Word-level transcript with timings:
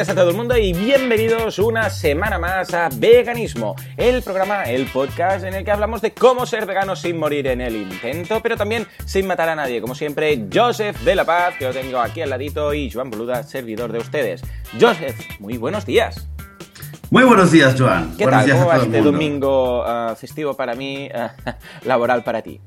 días 0.00 0.08
a 0.08 0.14
todo 0.14 0.30
el 0.30 0.36
mundo 0.36 0.56
y 0.56 0.72
bienvenidos 0.72 1.58
una 1.58 1.90
semana 1.90 2.38
más 2.38 2.72
a 2.72 2.88
Veganismo, 2.90 3.76
el 3.98 4.22
programa, 4.22 4.64
el 4.64 4.86
podcast 4.86 5.44
en 5.44 5.52
el 5.52 5.62
que 5.62 5.70
hablamos 5.70 6.00
de 6.00 6.12
cómo 6.12 6.46
ser 6.46 6.64
vegano 6.64 6.96
sin 6.96 7.18
morir 7.18 7.46
en 7.48 7.60
el 7.60 7.76
intento, 7.76 8.40
pero 8.40 8.56
también 8.56 8.86
sin 9.04 9.26
matar 9.26 9.50
a 9.50 9.54
nadie. 9.54 9.82
Como 9.82 9.94
siempre, 9.94 10.46
Joseph 10.50 10.98
de 11.00 11.14
la 11.14 11.26
Paz, 11.26 11.56
que 11.58 11.66
lo 11.66 11.74
tengo 11.74 11.98
aquí 11.98 12.22
al 12.22 12.30
ladito, 12.30 12.72
y 12.72 12.90
Joan 12.90 13.10
Boluda, 13.10 13.42
servidor 13.42 13.92
de 13.92 13.98
ustedes. 13.98 14.40
Joseph, 14.80 15.18
muy 15.38 15.58
buenos 15.58 15.84
días. 15.84 16.26
Muy 17.10 17.24
buenos 17.24 17.50
días, 17.50 17.74
Joan. 17.78 18.16
¿Qué 18.16 18.24
buenos 18.24 18.40
tal? 18.40 18.46
días 18.46 18.58
¿Cómo 18.58 18.68
va 18.70 18.76
este 18.76 18.88
mundo. 18.88 19.12
domingo 19.12 19.84
ah, 19.84 20.16
festivo 20.18 20.54
para 20.54 20.74
mí, 20.74 21.10
ah, 21.14 21.34
laboral 21.84 22.24
para 22.24 22.40
ti? 22.40 22.58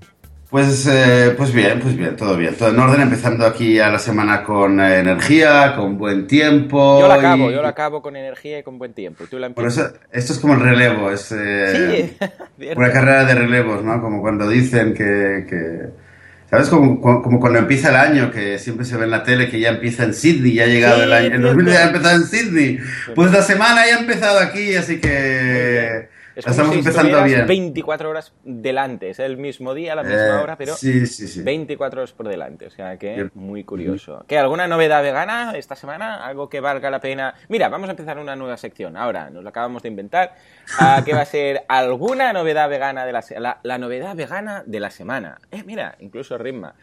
Pues, 0.53 0.85
eh, 0.85 1.33
pues 1.35 1.51
bien, 1.51 1.79
pues 1.79 1.97
bien, 1.97 2.15
todo 2.15 2.37
bien. 2.37 2.53
Todo 2.53 2.69
en 2.69 2.77
orden, 2.77 3.01
empezando 3.01 3.43
aquí 3.43 3.79
a 3.79 3.89
la 3.89 3.97
semana 3.97 4.43
con 4.43 4.79
eh, 4.79 4.99
energía, 4.99 5.73
con 5.75 5.97
buen 5.97 6.27
tiempo. 6.27 6.99
Yo 7.01 7.07
la 7.07 7.15
acabo, 7.15 7.49
y- 7.49 7.53
yo 7.55 7.61
la 7.63 7.69
acabo 7.69 8.03
con 8.03 8.15
energía 8.15 8.59
y 8.59 8.61
con 8.63 8.77
buen 8.77 8.93
tiempo. 8.93 9.23
Tú 9.27 9.39
la 9.39 9.49
Por 9.49 9.65
eso, 9.65 9.91
esto 10.11 10.33
es 10.33 10.37
como 10.37 10.53
el 10.53 10.59
relevo, 10.59 11.09
es 11.09 11.31
eh, 11.35 12.13
Sí, 12.59 12.67
una 12.77 12.91
carrera 12.91 13.25
de 13.25 13.33
relevos, 13.33 13.83
¿no? 13.83 13.99
Como 13.99 14.21
cuando 14.21 14.47
dicen 14.47 14.93
que... 14.93 15.47
que- 15.49 16.03
¿Sabes? 16.51 16.69
Como, 16.69 17.01
como, 17.01 17.39
cuando 17.39 17.57
empieza 17.57 17.89
el 17.89 17.95
año, 17.95 18.29
que 18.29 18.59
siempre 18.59 18.85
se 18.85 18.95
ve 18.95 19.05
en 19.05 19.09
la 19.09 19.23
tele 19.23 19.49
que 19.49 19.59
ya 19.59 19.69
empieza 19.69 20.03
en 20.03 20.13
Sydney, 20.13 20.53
ya 20.53 20.65
ha 20.65 20.67
llegado 20.67 20.97
Sí, 20.97 21.01
el 21.01 21.13
año, 21.13 21.25
el 21.25 21.31
cierto. 21.31 21.47
2000 21.47 21.73
ya 21.73 21.79
ha 21.79 21.87
empezado 21.87 22.15
en 22.15 22.23
Sydney. 22.25 22.77
Pues 23.15 23.31
la 23.31 23.41
semana 23.41 23.87
ya 23.87 23.95
ha 23.95 23.99
empezado 24.01 24.37
aquí, 24.39 24.75
así 24.75 25.01
que 25.01 26.09
Es 26.35 26.45
la 26.45 26.51
como 26.51 26.73
estamos 26.73 26.73
si 26.73 26.79
empezando 26.79 27.23
bien. 27.23 27.47
24 27.47 28.09
horas 28.09 28.33
delante. 28.43 29.09
Es 29.09 29.19
el 29.19 29.37
mismo 29.37 29.73
día, 29.73 29.95
la 29.95 30.03
misma 30.03 30.39
Eh, 30.39 30.41
hora, 30.41 30.57
pero 30.57 30.75
Sí, 30.75 31.05
sí, 31.05 31.27
sí. 31.27 31.41
24 31.43 32.01
horas 32.01 32.11
por 32.13 32.27
delante. 32.27 32.67
O 32.67 32.69
sea 32.71 32.97
que 32.97 33.29
muy 33.35 33.63
curioso. 33.63 34.23
¿Qué? 34.27 34.37
¿Alguna 34.37 34.67
novedad 34.67 35.03
vegana 35.03 35.53
esta 35.55 35.75
semana? 35.75 36.25
¿Algo 36.25 36.49
que 36.49 36.59
valga 36.59 36.89
la 36.89 36.99
pena? 36.99 37.33
Mira, 37.49 37.69
vamos 37.69 37.87
a 37.87 37.91
empezar 37.91 38.17
una 38.17 38.35
nueva 38.35 38.57
sección. 38.57 38.97
Ahora, 38.97 39.29
nos 39.29 39.43
lo 39.43 39.49
acabamos 39.49 39.83
de 39.83 39.89
inventar. 39.89 40.33
Ah, 40.79 41.01
que 41.05 41.13
va 41.13 41.21
a 41.21 41.25
ser 41.25 41.63
alguna 41.67 42.33
novedad 42.33 42.67
vegana 42.69 43.05
de 43.05 43.11
la, 43.11 43.23
la, 43.37 43.59
la 43.61 43.77
novedad 43.77 44.15
vegana 44.15 44.63
de 44.65 44.79
la 44.79 44.89
semana. 44.89 45.37
Eh, 45.51 45.63
mira, 45.65 45.95
incluso 45.99 46.37
ritma. 46.37 46.73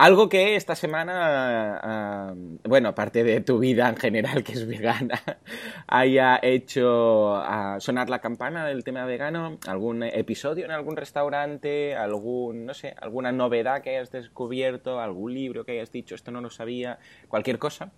Algo 0.00 0.30
que 0.30 0.56
esta 0.56 0.74
semana, 0.76 1.78
ah, 1.82 2.32
bueno, 2.64 2.88
aparte 2.88 3.22
de 3.22 3.42
tu 3.42 3.58
vida 3.58 3.86
en 3.86 3.96
general, 3.96 4.42
que 4.42 4.52
es 4.52 4.66
vegana, 4.66 5.20
haya 5.88 6.40
hecho 6.42 7.36
ah, 7.36 7.76
sonar 7.80 8.08
la 8.08 8.18
campana 8.18 8.64
del 8.64 8.82
tema 8.82 9.04
vegano, 9.04 9.58
algún 9.66 10.02
episodio 10.02 10.64
en 10.64 10.70
algún 10.70 10.96
restaurante, 10.96 11.94
algún, 11.96 12.64
no 12.64 12.72
sé, 12.72 12.94
alguna 12.98 13.30
novedad 13.30 13.82
que 13.82 13.90
hayas 13.90 14.10
descubierto, 14.10 15.00
algún 15.00 15.34
libro 15.34 15.66
que 15.66 15.72
hayas 15.72 15.92
dicho, 15.92 16.14
esto 16.14 16.30
no 16.30 16.40
lo 16.40 16.48
sabía, 16.48 16.98
cualquier 17.28 17.58
cosa. 17.58 17.90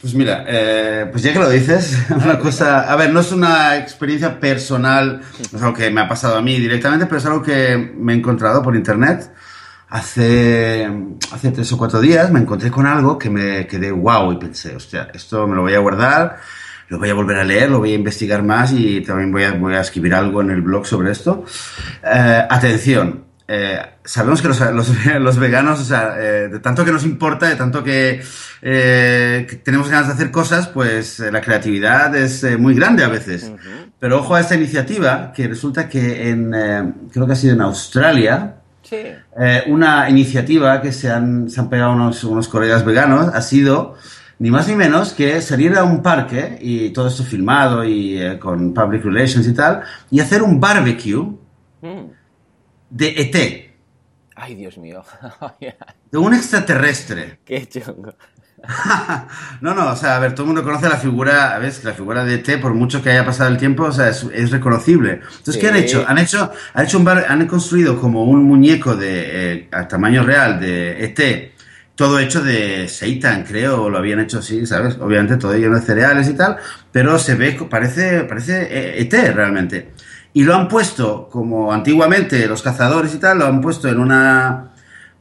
Pues 0.00 0.14
mira, 0.14 0.42
eh, 0.48 1.06
pues 1.12 1.22
ya 1.22 1.34
que 1.34 1.38
lo 1.38 1.50
dices, 1.50 1.98
una 2.24 2.38
cosa, 2.38 2.90
a 2.90 2.96
ver, 2.96 3.12
no 3.12 3.20
es 3.20 3.30
una 3.30 3.76
experiencia 3.76 4.40
personal, 4.40 5.20
es 5.38 5.62
algo 5.62 5.74
que 5.74 5.90
me 5.90 6.00
ha 6.00 6.08
pasado 6.08 6.38
a 6.38 6.40
mí 6.40 6.58
directamente, 6.58 7.04
pero 7.04 7.18
es 7.18 7.26
algo 7.26 7.42
que 7.42 7.76
me 7.76 8.14
he 8.14 8.16
encontrado 8.16 8.62
por 8.62 8.74
internet. 8.74 9.30
Hace, 9.88 10.88
hace 11.32 11.50
tres 11.52 11.72
o 11.72 11.78
cuatro 11.78 12.00
días 12.00 12.30
me 12.32 12.40
encontré 12.40 12.70
con 12.72 12.86
algo 12.86 13.18
que 13.18 13.30
me 13.30 13.66
quedé 13.68 13.92
wow 13.92 14.32
y 14.32 14.36
pensé, 14.36 14.74
hostia, 14.74 15.08
esto 15.14 15.46
me 15.46 15.54
lo 15.54 15.62
voy 15.62 15.74
a 15.74 15.78
guardar, 15.78 16.38
lo 16.88 16.98
voy 16.98 17.08
a 17.10 17.14
volver 17.14 17.36
a 17.38 17.44
leer, 17.44 17.70
lo 17.70 17.78
voy 17.78 17.92
a 17.92 17.94
investigar 17.94 18.42
más 18.42 18.72
y 18.72 19.00
también 19.02 19.30
voy 19.30 19.44
a, 19.44 19.52
voy 19.52 19.74
a 19.74 19.80
escribir 19.80 20.14
algo 20.14 20.40
en 20.42 20.50
el 20.50 20.62
blog 20.62 20.86
sobre 20.86 21.12
esto. 21.12 21.44
Eh, 22.04 22.44
atención, 22.50 23.24
eh, 23.46 23.78
sabemos 24.04 24.42
que 24.42 24.48
los, 24.48 24.60
los- 24.72 24.92
los 25.20 25.38
veganos, 25.38 25.80
o 25.80 25.84
sea, 25.84 26.16
eh, 26.18 26.48
de 26.48 26.58
tanto 26.58 26.84
que 26.84 26.90
nos 26.90 27.04
importa, 27.04 27.46
de 27.48 27.54
tanto 27.54 27.84
que, 27.84 28.20
eh, 28.62 29.46
que 29.48 29.56
tenemos 29.56 29.88
ganas 29.88 30.08
de 30.08 30.14
hacer 30.14 30.32
cosas, 30.32 30.66
pues 30.66 31.20
eh, 31.20 31.30
la 31.30 31.40
creatividad 31.40 32.14
es 32.16 32.42
eh, 32.42 32.56
muy 32.56 32.74
grande 32.74 33.04
a 33.04 33.08
veces. 33.08 33.52
Pero 34.00 34.18
ojo 34.18 34.34
a 34.34 34.40
esta 34.40 34.56
iniciativa, 34.56 35.32
que 35.32 35.46
resulta 35.46 35.88
que 35.88 36.28
en, 36.28 36.52
eh, 36.54 36.92
creo 37.12 37.24
que 37.26 37.32
ha 37.32 37.36
sido 37.36 37.54
en 37.54 37.60
Australia, 37.60 38.56
Sí. 38.88 38.96
eh, 38.96 39.64
una 39.66 40.08
iniciativa 40.08 40.80
que 40.80 40.92
se 40.92 41.10
han, 41.10 41.50
se 41.50 41.60
han 41.60 41.68
pegado 41.68 41.92
unos, 41.92 42.22
unos 42.24 42.48
colegas 42.48 42.84
veganos 42.84 43.28
ha 43.34 43.42
sido 43.42 43.94
ni 44.38 44.50
más 44.50 44.68
ni 44.68 44.76
menos 44.76 45.12
que 45.12 45.40
salir 45.40 45.74
a 45.76 45.82
un 45.84 46.02
parque 46.02 46.58
y 46.60 46.90
todo 46.90 47.08
esto 47.08 47.24
filmado 47.24 47.84
y 47.84 48.20
eh, 48.20 48.38
con 48.38 48.72
public 48.74 49.02
relations 49.04 49.46
y 49.48 49.54
tal 49.54 49.82
y 50.10 50.20
hacer 50.20 50.42
un 50.42 50.60
barbecue 50.60 51.34
Mm. 51.82 52.10
de 52.90 53.08
ET, 53.20 53.70
Ay, 54.34 54.54
Dios 54.54 54.76
mío. 54.78 55.02
de 56.10 56.18
un 56.18 56.34
extraterrestre. 56.34 57.38
Qué 57.44 57.66
chungo. 57.66 58.14
No, 59.60 59.74
no, 59.74 59.92
o 59.92 59.96
sea, 59.96 60.16
a 60.16 60.18
ver, 60.18 60.32
todo 60.34 60.42
el 60.42 60.48
mundo 60.48 60.62
conoce 60.62 60.88
la 60.88 60.96
figura, 60.98 61.58
¿ves? 61.58 61.82
La 61.84 61.92
figura 61.94 62.24
de 62.24 62.34
ET, 62.34 62.60
por 62.60 62.74
mucho 62.74 63.02
que 63.02 63.10
haya 63.10 63.24
pasado 63.24 63.50
el 63.50 63.56
tiempo, 63.56 63.84
o 63.84 63.92
sea, 63.92 64.08
es, 64.10 64.26
es 64.32 64.50
reconocible. 64.50 65.20
Entonces, 65.22 65.54
Sí. 65.54 65.60
¿qué 65.60 65.68
han 65.68 65.76
hecho? 65.76 66.04
Han 66.06 66.18
hecho, 66.18 66.52
han 66.74 66.84
hecho 66.84 66.98
un 66.98 67.04
bar, 67.04 67.24
han 67.28 67.46
construido 67.46 67.98
como 68.00 68.24
un 68.24 68.44
muñeco 68.44 68.94
de, 68.96 69.52
eh, 69.54 69.68
a 69.72 69.88
tamaño 69.88 70.22
real 70.24 70.60
de 70.60 71.04
ET, 71.04 71.52
todo 71.94 72.18
hecho 72.18 72.42
de 72.42 72.88
seitan, 72.88 73.44
creo, 73.44 73.84
o 73.84 73.88
lo 73.90 73.96
habían 73.98 74.20
hecho 74.20 74.40
así, 74.40 74.66
¿sabes? 74.66 74.98
Obviamente 75.00 75.36
todo 75.38 75.54
lleno 75.54 75.76
de 75.76 75.86
cereales 75.86 76.28
y 76.28 76.34
tal, 76.34 76.58
pero 76.92 77.18
se 77.18 77.34
ve, 77.34 77.56
parece, 77.70 78.24
parece 78.24 78.68
eh, 78.70 79.00
ET 79.00 79.34
realmente. 79.34 79.92
Y 80.34 80.44
lo 80.44 80.54
han 80.54 80.68
puesto, 80.68 81.30
como 81.32 81.72
antiguamente 81.72 82.46
los 82.46 82.62
cazadores 82.62 83.14
y 83.14 83.18
tal, 83.18 83.38
lo 83.38 83.46
han 83.46 83.62
puesto 83.62 83.88
en 83.88 83.98
una, 83.98 84.72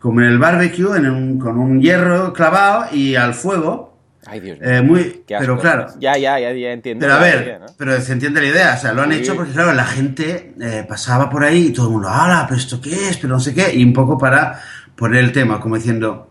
como 0.06 0.22
en 0.22 0.28
el 0.28 0.38
barbecue, 0.38 0.96
en 0.98 1.10
un- 1.10 1.40
con 1.40 1.58
un 1.58 1.82
hierro 1.82 2.32
clavado 2.32 2.94
y 2.96 3.16
al 3.16 3.34
fuego. 3.34 3.98
Ay, 4.28 4.40
Dios 4.40 4.60
mío. 4.60 4.70
Eh, 4.70 4.82
muy, 4.84 5.24
Qué 5.28 5.36
asco. 5.36 5.42
pero 5.48 5.60
claro, 5.60 5.88
Ya, 6.00 6.16
ya, 6.16 6.40
ya, 6.40 6.52
ya 6.54 6.72
entiendo. 6.74 7.02
pero 7.04 7.16
a 7.16 7.20
ver, 7.20 7.42
idea, 7.42 7.58
¿no? 7.60 7.66
pero 7.76 8.00
se 8.00 8.14
entiende 8.14 8.40
la 8.40 8.48
idea, 8.48 8.76
o 8.78 8.80
sea, 8.80 8.94
lo 8.94 9.02
han 9.02 9.12
Sí. 9.14 9.18
hecho 9.18 9.36
porque 9.36 9.52
claro, 9.54 9.74
la 9.74 9.84
gente 9.86 10.54
eh, 10.62 10.86
pasaba 10.88 11.28
por 11.28 11.44
ahí 11.44 11.68
y 11.70 11.74
todo 11.74 11.88
el 11.88 11.94
mundo, 11.94 12.08
¡hala! 12.10 12.46
¿Pero 12.48 12.60
esto 12.60 12.80
qué 12.80 13.10
es? 13.10 13.18
Pero 13.18 13.34
no 13.34 13.40
sé 13.40 13.56
qué, 13.56 13.74
y 13.74 13.84
un 13.84 13.94
poco 13.94 14.16
para 14.16 14.62
poner 14.96 15.24
el 15.24 15.32
tema, 15.32 15.60
como 15.60 15.76
diciendo, 15.76 16.30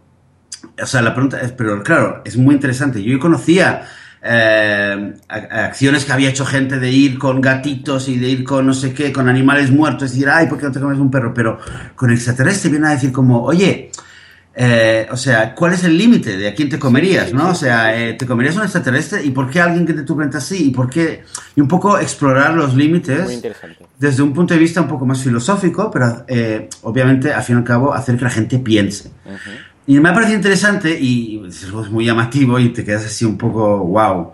o 0.81 0.87
sea, 0.87 1.03
la 1.03 1.12
pregunta 1.12 1.41
es, 1.41 1.51
pero 1.51 1.83
claro, 1.83 2.23
es 2.25 2.37
muy 2.37 2.55
interesante. 2.55 3.03
Yo 3.03 3.19
conocía 3.19 3.83
eh, 4.27 5.15
acciones 5.29 6.07
que 6.07 6.12
había 6.12 6.31
hecho 6.31 6.47
gente 6.47 6.79
de 6.79 6.91
ir 6.91 7.19
con 7.19 7.43
gatitos 7.43 8.09
y 8.09 8.19
de 8.19 8.29
ir 8.29 8.45
con 8.45 8.67
no 8.67 8.73
sé 8.73 8.95
qué, 8.95 9.12
con 9.12 9.29
animales 9.29 9.71
muertos, 9.71 10.11
y 10.11 10.15
decir, 10.15 10.31
ay, 10.31 10.47
¿por 10.47 10.59
qué 10.59 10.65
no 10.65 10.73
te 10.73 10.81
comes 10.81 10.99
un 10.99 11.11
perro? 11.11 11.35
Pero 11.35 11.59
con 11.95 12.11
extraterrestre 12.11 12.71
viene 12.71 12.87
a 12.87 12.91
decir 12.91 13.12
como, 13.12 13.43
oye, 13.43 13.91
eh, 14.57 15.07
o 15.11 15.17
sea, 15.17 15.55
¿cuál 15.55 15.75
es 15.75 15.85
el 15.85 15.99
límite 15.99 16.39
de 16.39 16.49
a 16.49 16.55
quién 16.55 16.69
te 16.71 16.79
comerías, 16.79 17.33
no? 17.33 17.51
O 17.51 17.55
sea, 17.55 18.01
eh, 18.01 18.15
¿te 18.15 18.25
comerías 18.25 18.57
un 18.57 18.62
extraterrestre? 18.62 19.23
¿Y 19.25 19.31
por 19.31 19.51
qué 19.51 19.61
alguien 19.61 19.85
que 19.85 19.93
de 19.93 20.05
tu 20.05 20.17
planeta 20.17 20.41
sí? 20.41 20.69
¿Y 20.69 20.71
por 20.71 20.89
qué? 20.89 21.25
Y 21.56 21.61
un 21.61 21.69
poco 21.69 21.99
explorar 21.99 22.55
los 22.55 22.75
límites 22.75 23.43
desde 23.99 24.23
un 24.23 24.33
punto 24.33 24.55
de 24.55 24.61
vista 24.61 24.81
un 24.81 24.89
poco 24.89 25.05
más 25.05 25.21
filosófico, 25.23 25.91
pero 25.91 26.25
eh, 26.29 26.69
obviamente, 26.83 27.33
al 27.33 27.43
fin 27.43 27.56
y 27.56 27.59
al 27.59 27.65
cabo, 27.65 27.93
hacer 27.93 28.17
que 28.17 28.25
la 28.25 28.31
gente 28.31 28.59
piense. 28.59 29.09
Ujú. 29.27 29.51
Y 29.87 30.00
me 30.00 30.09
ha 30.09 30.15
parecido 30.15 30.37
interesante 30.37 30.99
y 30.99 31.43
es 31.47 31.91
muy 31.91 32.06
llamativo 32.06 32.59
y 32.59 32.71
te 32.71 32.84
quedas 32.84 33.05
así 33.05 33.25
un 33.25 33.37
poco 33.37 33.78
wow. 33.78 34.33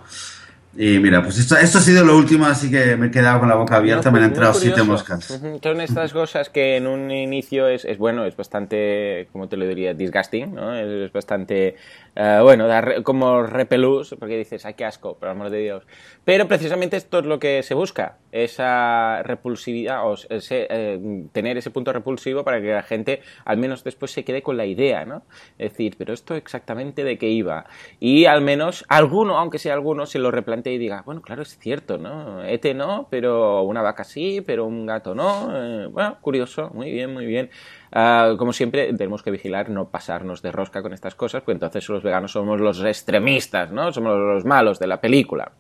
Y 0.77 1.01
mira, 1.01 1.21
pues 1.23 1.37
esto, 1.39 1.57
esto 1.57 1.79
ha 1.79 1.81
sido 1.81 2.05
lo 2.05 2.17
último, 2.17 2.47
así 2.47 2.71
que 2.71 2.97
me 2.97 3.09
he 3.09 3.11
quedado 3.11 3.41
con 3.41 3.49
la 3.49 3.57
boca 3.57 3.77
abierta, 3.77 4.11
No, 4.11 4.13
me 4.13 4.25
han 4.25 4.31
entrado 4.31 4.55
siete 4.55 4.83
moscas. 4.85 5.41
Son 5.63 5.81
estas 5.81 6.13
cosas 6.13 6.49
que 6.49 6.77
en 6.77 6.87
un 6.87 7.11
inicio 7.11 7.67
es, 7.67 7.85
es 7.85 7.99
bueno, 7.99 8.25
es 8.25 8.37
bastante, 8.37 9.29
como 9.33 9.49
te 9.49 9.57
lo 9.57 9.67
diría, 9.67 9.95
disgusting, 9.95 10.55
¿no? 10.55 10.73
Es 10.75 11.13
bastante, 11.13 11.77
eh, 12.17 12.39
bueno, 12.43 12.67
da 12.67 12.81
re- 12.81 13.03
como 13.03 13.43
repelús, 13.45 14.15
porque 14.19 14.37
dices, 14.37 14.65
ay, 14.67 14.75
qué 14.75 14.85
asco, 14.85 15.17
por 15.19 15.29
amor 15.29 15.51
de 15.51 15.59
Dios. 15.61 15.87
Pero 16.25 16.49
precisamente 16.49 16.97
esto 16.97 17.21
es 17.21 17.27
lo 17.27 17.39
que 17.39 17.63
se 17.63 17.75
busca, 17.75 18.19
esa 18.33 19.23
repulsividad, 19.23 20.07
o 20.07 20.15
ese, 20.15 20.67
eh, 20.71 21.01
tener 21.33 21.57
ese 21.57 21.71
punto 21.71 21.93
repulsivo 21.93 22.45
para 22.45 22.61
que 22.61 22.69
la 22.73 22.83
gente 22.83 23.21
al 23.45 23.57
menos 23.59 23.85
después 23.85 24.11
se 24.13 24.25
quede 24.25 24.43
con 24.43 24.57
la 24.57 24.67
idea, 24.67 25.05
¿no? 25.05 25.23
Es 25.59 25.71
decir, 25.73 25.95
pero 25.99 26.13
esto 26.13 26.35
exactamente 26.35 27.05
de 27.05 27.19
qué 27.19 27.29
iba. 27.29 27.67
Y 27.99 28.27
al 28.27 28.41
menos 28.43 28.85
alguno, 28.89 29.39
aunque 29.39 29.59
sea 29.59 29.75
alguno, 29.75 30.07
se 30.07 30.19
lo 30.19 30.31
replantee 30.31 30.75
y 30.75 30.79
diga, 30.79 31.03
bueno, 31.05 31.23
claro, 31.23 31.43
es 31.43 31.59
cierto, 31.59 31.99
¿no? 31.99 32.45
Ete 32.45 32.75
no, 32.75 33.09
pero 33.11 33.63
una 33.63 33.83
vaca 33.83 34.05
sí, 34.05 34.41
pero 34.41 34.65
un 34.67 34.87
gato 34.87 35.15
no. 35.15 35.51
Eh, 35.85 35.87
bueno, 35.87 36.19
curioso, 36.21 36.71
muy 36.75 36.91
bien, 36.91 37.13
muy 37.13 37.27
bien. 37.27 37.51
Ah, 37.93 38.35
como 38.39 38.53
siempre, 38.53 38.93
tenemos 38.93 39.23
que 39.23 39.31
vigilar 39.31 39.69
no 39.69 39.89
pasarnos 39.89 40.43
de 40.43 40.53
rosca 40.53 40.83
con 40.83 40.93
estas 40.93 41.15
cosas, 41.15 41.43
porque 41.43 41.53
entonces 41.53 41.89
los 41.89 42.03
veganos 42.03 42.33
somos 42.33 42.61
los 42.61 42.83
extremistas, 42.85 43.73
¿no? 43.73 43.93
Somos 43.93 44.17
los 44.17 44.45
malos 44.45 44.79
de 44.79 44.87
la 44.87 45.01
película. 45.01 45.53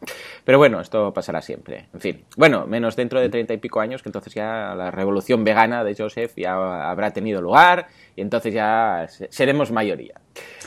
Pero 0.44 0.58
bueno, 0.58 0.80
esto 0.80 1.12
pasará 1.12 1.42
siempre. 1.42 1.88
En 1.92 2.00
fin, 2.00 2.24
bueno, 2.36 2.66
menos 2.66 2.96
dentro 2.96 3.20
de 3.20 3.28
treinta 3.28 3.54
y 3.54 3.58
pico 3.58 3.80
años, 3.80 4.02
que 4.02 4.08
entonces 4.08 4.34
ya 4.34 4.74
la 4.76 4.90
revolución 4.90 5.44
vegana 5.44 5.84
de 5.84 5.94
Joseph 5.94 6.32
ya 6.36 6.90
habrá 6.90 7.12
tenido 7.12 7.40
lugar 7.40 7.88
entonces 8.20 8.52
ya 8.54 9.06
se- 9.08 9.28
seremos 9.30 9.70
mayoría. 9.72 10.14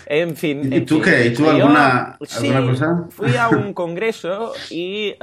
En 0.05 0.35
fin. 0.35 0.71
¿Y 0.71 0.77
en 0.77 0.85
tú 0.85 0.95
fin. 0.95 1.03
qué? 1.13 1.25
¿Y 1.27 1.33
tú 1.33 1.43
Yo, 1.45 1.51
alguna- 1.51 2.17
sí, 2.25 2.49
alguna 2.49 2.69
cosa? 2.71 3.05
Fui 3.09 3.35
a 3.37 3.47
un 3.47 3.73
congreso 3.73 4.53
y 4.69 5.15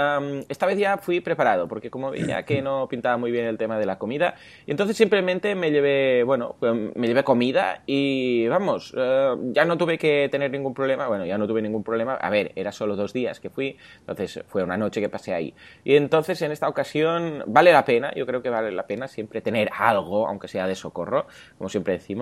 esta 0.49 0.67
vez 0.67 0.79
ya 0.79 0.97
fui 0.99 1.21
preparado, 1.21 1.69
porque 1.69 1.91
como 1.91 2.11
veía 2.11 2.45
que 2.45 2.63
no 2.63 2.89
pintaba 2.89 3.17
muy 3.19 3.31
bien 3.31 3.45
el 3.45 3.59
tema 3.59 3.79
de 3.79 3.85
la 3.87 3.99
comida, 3.99 4.35
y 4.67 4.71
entonces 4.71 4.97
simplemente 4.97 5.55
me 5.55 5.71
llevé, 5.71 6.23
bueno, 6.25 6.57
pues 6.59 6.73
me 6.95 7.07
llevé 7.07 7.23
comida 7.25 7.83
y 7.87 8.49
vamos, 8.49 8.95
eh, 8.97 9.35
ya 9.53 9.65
no 9.67 9.77
tuve 9.77 9.99
que 9.99 10.29
tener 10.31 10.51
ningún 10.51 10.73
problema, 10.73 11.07
bueno, 11.09 11.27
ya 11.27 11.37
no 11.37 11.47
tuve 11.47 11.61
ningún 11.61 11.85
problema, 11.85 12.15
a 12.15 12.31
ver, 12.31 12.53
era 12.57 12.73
solo 12.73 12.97
dos 12.97 13.13
días 13.13 13.39
que 13.41 13.51
fui, 13.51 13.77
entonces 14.01 14.43
fue 14.49 14.63
una 14.65 14.77
noche 14.79 15.01
que 15.03 15.09
pasé 15.11 15.35
ahí. 15.35 15.55
Y 15.85 15.97
entonces 15.97 16.41
en 16.43 16.53
esta 16.53 16.69
ocasión 16.69 17.45
vale 17.47 17.73
la 17.73 17.85
pena, 17.85 18.13
yo 18.15 18.25
creo 18.27 18.41
que 18.43 18.49
vale 18.51 18.73
la 18.73 18.87
pena 18.87 19.09
siempre 19.09 19.43
tener 19.43 19.71
algo, 19.79 20.27
aunque 20.27 20.49
sea 20.49 20.67
de 20.67 20.75
socorro, 20.75 21.27
como 21.59 21.69
siempre 21.69 21.93
decimos, 21.95 22.20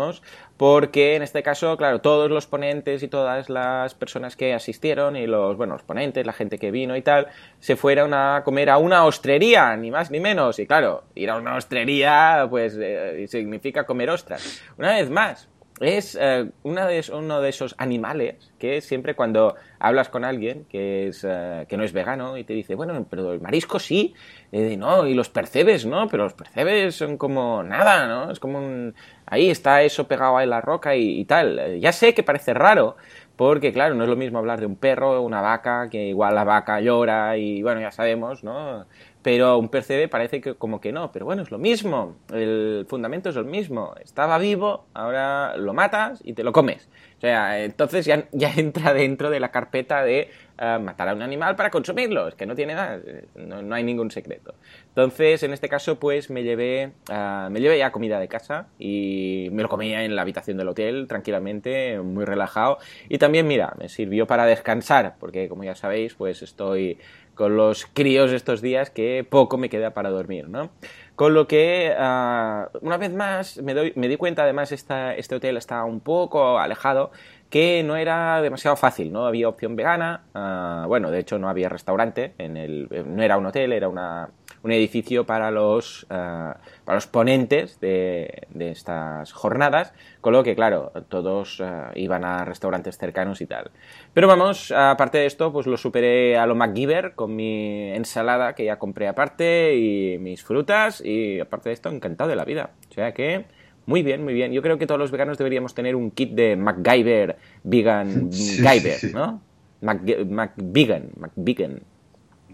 porque 0.56 1.16
en 1.16 1.22
este 1.22 1.42
caso, 1.42 1.76
claro, 1.76 2.00
todos 2.00 2.30
los 2.30 2.46
ponentes 2.46 3.02
y 3.02 3.08
todas 3.08 3.48
las 3.48 3.94
personas 3.94 4.36
que 4.36 4.54
asistieron 4.54 5.16
y 5.16 5.26
los, 5.26 5.56
bueno, 5.56 5.76
ponentes, 5.86 6.26
la 6.26 6.32
gente 6.32 6.58
que 6.58 6.70
vino 6.70 6.96
y 6.96 7.02
tal, 7.02 7.28
se 7.60 7.76
fueron 7.76 8.14
a 8.14 8.42
comer 8.44 8.70
a 8.70 8.78
una 8.78 9.04
ostrería, 9.04 9.76
ni 9.76 9.90
más 9.90 10.10
ni 10.10 10.20
menos, 10.20 10.58
y 10.58 10.66
claro, 10.66 11.04
ir 11.14 11.30
a 11.30 11.36
una 11.36 11.56
ostrería, 11.56 12.46
pues 12.50 12.76
eh, 12.80 13.26
significa 13.28 13.84
comer 13.84 14.10
ostras. 14.10 14.62
Una 14.76 14.94
vez 14.94 15.10
más, 15.10 15.48
es 15.80 16.18
eh, 16.20 16.50
una 16.62 16.86
de, 16.86 17.04
uno 17.12 17.40
de 17.40 17.48
esos 17.48 17.74
animales 17.78 18.52
que 18.58 18.80
siempre 18.80 19.14
cuando 19.14 19.54
hablas 19.78 20.08
con 20.08 20.24
alguien 20.24 20.64
que, 20.68 21.08
es, 21.08 21.24
eh, 21.28 21.66
que 21.68 21.76
no 21.76 21.84
es 21.84 21.92
vegano 21.92 22.36
y 22.36 22.44
te 22.44 22.52
dice, 22.52 22.74
bueno, 22.74 23.06
pero 23.08 23.32
el 23.32 23.40
marisco 23.40 23.78
sí, 23.78 24.14
no, 24.50 25.06
y 25.06 25.14
los 25.14 25.28
percebes, 25.28 25.86
¿no? 25.86 26.08
Pero 26.08 26.24
los 26.24 26.34
percebes 26.34 26.96
son 26.96 27.16
como 27.16 27.62
nada, 27.62 28.06
¿no? 28.06 28.30
Es 28.30 28.40
como 28.40 28.58
un... 28.58 28.94
Ahí 29.30 29.50
está 29.50 29.82
eso 29.82 30.08
pegado 30.08 30.36
a 30.38 30.46
la 30.46 30.60
roca 30.60 30.96
y, 30.96 31.20
y 31.20 31.24
tal. 31.24 31.78
Ya 31.80 31.92
sé 31.92 32.14
que 32.14 32.22
parece 32.22 32.54
raro, 32.54 32.96
porque 33.36 33.72
claro, 33.72 33.94
no 33.94 34.04
es 34.04 34.10
lo 34.10 34.16
mismo 34.16 34.38
hablar 34.38 34.60
de 34.60 34.66
un 34.66 34.76
perro, 34.76 35.22
una 35.22 35.40
vaca, 35.40 35.88
que 35.90 36.08
igual 36.08 36.34
la 36.34 36.44
vaca 36.44 36.80
llora 36.80 37.36
y 37.36 37.62
bueno, 37.62 37.80
ya 37.80 37.90
sabemos, 37.90 38.42
¿no? 38.44 38.86
Pero 39.22 39.58
un 39.58 39.68
percebe 39.68 40.08
parece 40.08 40.40
que 40.40 40.54
como 40.54 40.80
que 40.80 40.92
no, 40.92 41.10
pero 41.12 41.24
bueno, 41.26 41.42
es 41.42 41.50
lo 41.50 41.58
mismo, 41.58 42.16
el 42.32 42.86
fundamento 42.88 43.30
es 43.30 43.36
el 43.36 43.44
mismo, 43.44 43.94
estaba 44.02 44.38
vivo, 44.38 44.86
ahora 44.94 45.56
lo 45.56 45.74
matas 45.74 46.20
y 46.24 46.34
te 46.34 46.44
lo 46.44 46.52
comes. 46.52 46.88
O 47.18 47.20
sea, 47.20 47.64
entonces 47.64 48.06
ya, 48.06 48.28
ya 48.32 48.52
entra 48.56 48.94
dentro 48.94 49.28
de 49.28 49.40
la 49.40 49.50
carpeta 49.50 50.04
de 50.04 50.30
eh, 50.60 50.78
matar 50.80 51.08
a 51.08 51.14
un 51.14 51.22
animal 51.22 51.56
para 51.56 51.70
consumirlo, 51.70 52.28
es 52.28 52.34
que 52.36 52.46
no 52.46 52.54
tiene 52.54 52.74
nada, 52.74 53.00
no, 53.34 53.74
hay 53.74 53.82
ningún 53.82 54.10
secreto. 54.10 54.54
Entonces, 54.88 55.42
en 55.42 55.52
este 55.52 55.68
caso, 55.68 55.98
pues 55.98 56.30
me 56.30 56.42
llevé, 56.44 56.92
uh, 57.10 57.50
me 57.50 57.60
llevé 57.60 57.78
ya 57.78 57.92
comida 57.92 58.20
de 58.20 58.28
casa 58.28 58.66
y 58.78 59.48
me 59.52 59.62
lo 59.62 59.68
comía 59.68 60.04
en 60.04 60.14
la 60.16 60.22
habitación 60.22 60.56
del 60.56 60.68
hotel 60.68 61.06
tranquilamente, 61.08 62.00
muy 62.00 62.24
relajado. 62.24 62.78
Y 63.08 63.18
también, 63.18 63.46
mira, 63.46 63.74
me 63.78 63.88
sirvió 63.88 64.26
para 64.26 64.46
descansar, 64.46 65.16
porque 65.18 65.48
como 65.48 65.64
ya 65.64 65.74
sabéis, 65.74 66.14
pues 66.14 66.42
estoy 66.42 66.98
con 67.38 67.56
los 67.56 67.86
críos 67.86 68.32
estos 68.32 68.60
días 68.60 68.90
que 68.90 69.24
poco 69.28 69.58
me 69.58 69.68
queda 69.68 69.94
para 69.94 70.10
dormir, 70.10 70.48
¿no? 70.48 70.70
Con 71.14 71.34
lo 71.34 71.46
que, 71.46 71.94
ah, 71.96 72.68
una 72.80 72.96
vez 72.96 73.14
más, 73.14 73.62
me, 73.62 73.74
doy, 73.74 73.92
me 73.94 74.08
di 74.08 74.16
cuenta, 74.16 74.42
además, 74.42 74.72
esta, 74.72 75.14
este 75.14 75.36
hotel 75.36 75.56
está 75.56 75.84
un 75.84 76.00
poco 76.00 76.58
alejado, 76.58 77.12
que 77.48 77.84
no 77.84 77.94
era 77.94 78.42
demasiado 78.42 78.76
fácil, 78.76 79.12
no 79.12 79.24
había 79.24 79.48
opción 79.48 79.76
vegana, 79.76 80.24
ah, 80.34 80.86
bueno, 80.88 81.12
de 81.12 81.20
hecho 81.20 81.38
no 81.38 81.48
había 81.48 81.68
restaurante, 81.68 82.34
en 82.38 82.56
el, 82.56 82.88
no 83.06 83.22
era 83.22 83.38
un 83.38 83.46
hotel, 83.46 83.72
era 83.72 83.88
una, 83.88 84.30
un 84.62 84.72
edificio 84.72 85.26
para 85.26 85.50
los, 85.50 86.04
uh, 86.04 86.54
para 86.84 86.94
los 86.94 87.06
ponentes 87.06 87.80
de, 87.80 88.46
de, 88.50 88.70
estas 88.70 89.32
jornadas, 89.32 89.92
con 90.20 90.32
lo 90.32 90.42
que, 90.42 90.54
claro, 90.54 90.92
todos 91.08 91.60
uh, 91.60 91.90
iban 91.94 92.24
a 92.24 92.44
restaurantes 92.44 92.98
cercanos 92.98 93.40
y 93.40 93.46
tal. 93.46 93.70
Pero 94.14 94.28
vamos, 94.28 94.72
aparte 94.72 95.18
de 95.18 95.26
esto, 95.26 95.52
pues 95.52 95.66
lo 95.66 95.76
superé 95.76 96.36
a 96.36 96.46
lo 96.46 96.54
MacGyver 96.54 97.14
con 97.14 97.34
mi 97.36 97.90
ensalada 97.92 98.54
que 98.54 98.64
ya 98.64 98.78
compré 98.78 99.08
aparte 99.08 99.76
y 99.76 100.18
mis 100.18 100.42
frutas 100.42 101.00
y 101.04 101.40
aparte 101.40 101.70
de 101.70 101.74
esto, 101.74 101.88
encantado 101.88 102.30
de 102.30 102.36
la 102.36 102.44
vida. 102.44 102.70
O 102.90 102.94
sea 102.94 103.12
que... 103.12 103.44
Muy 103.86 104.02
bien, 104.02 104.22
muy 104.22 104.34
bien. 104.34 104.52
Yo 104.52 104.60
creo 104.60 104.76
que 104.76 104.86
todos 104.86 104.98
los 104.98 105.10
veganos 105.10 105.38
deberíamos 105.38 105.74
tener 105.74 105.96
un 105.96 106.10
kit 106.10 106.32
de 106.32 106.56
MacGyver, 106.56 107.38
vegan, 107.62 108.30
sí, 108.30 108.58
Gyver, 108.58 108.98
sí, 108.98 109.08
sí. 109.08 109.14
¿no? 109.14 109.40
Mac, 109.80 110.02
MacVegan. 110.28 111.80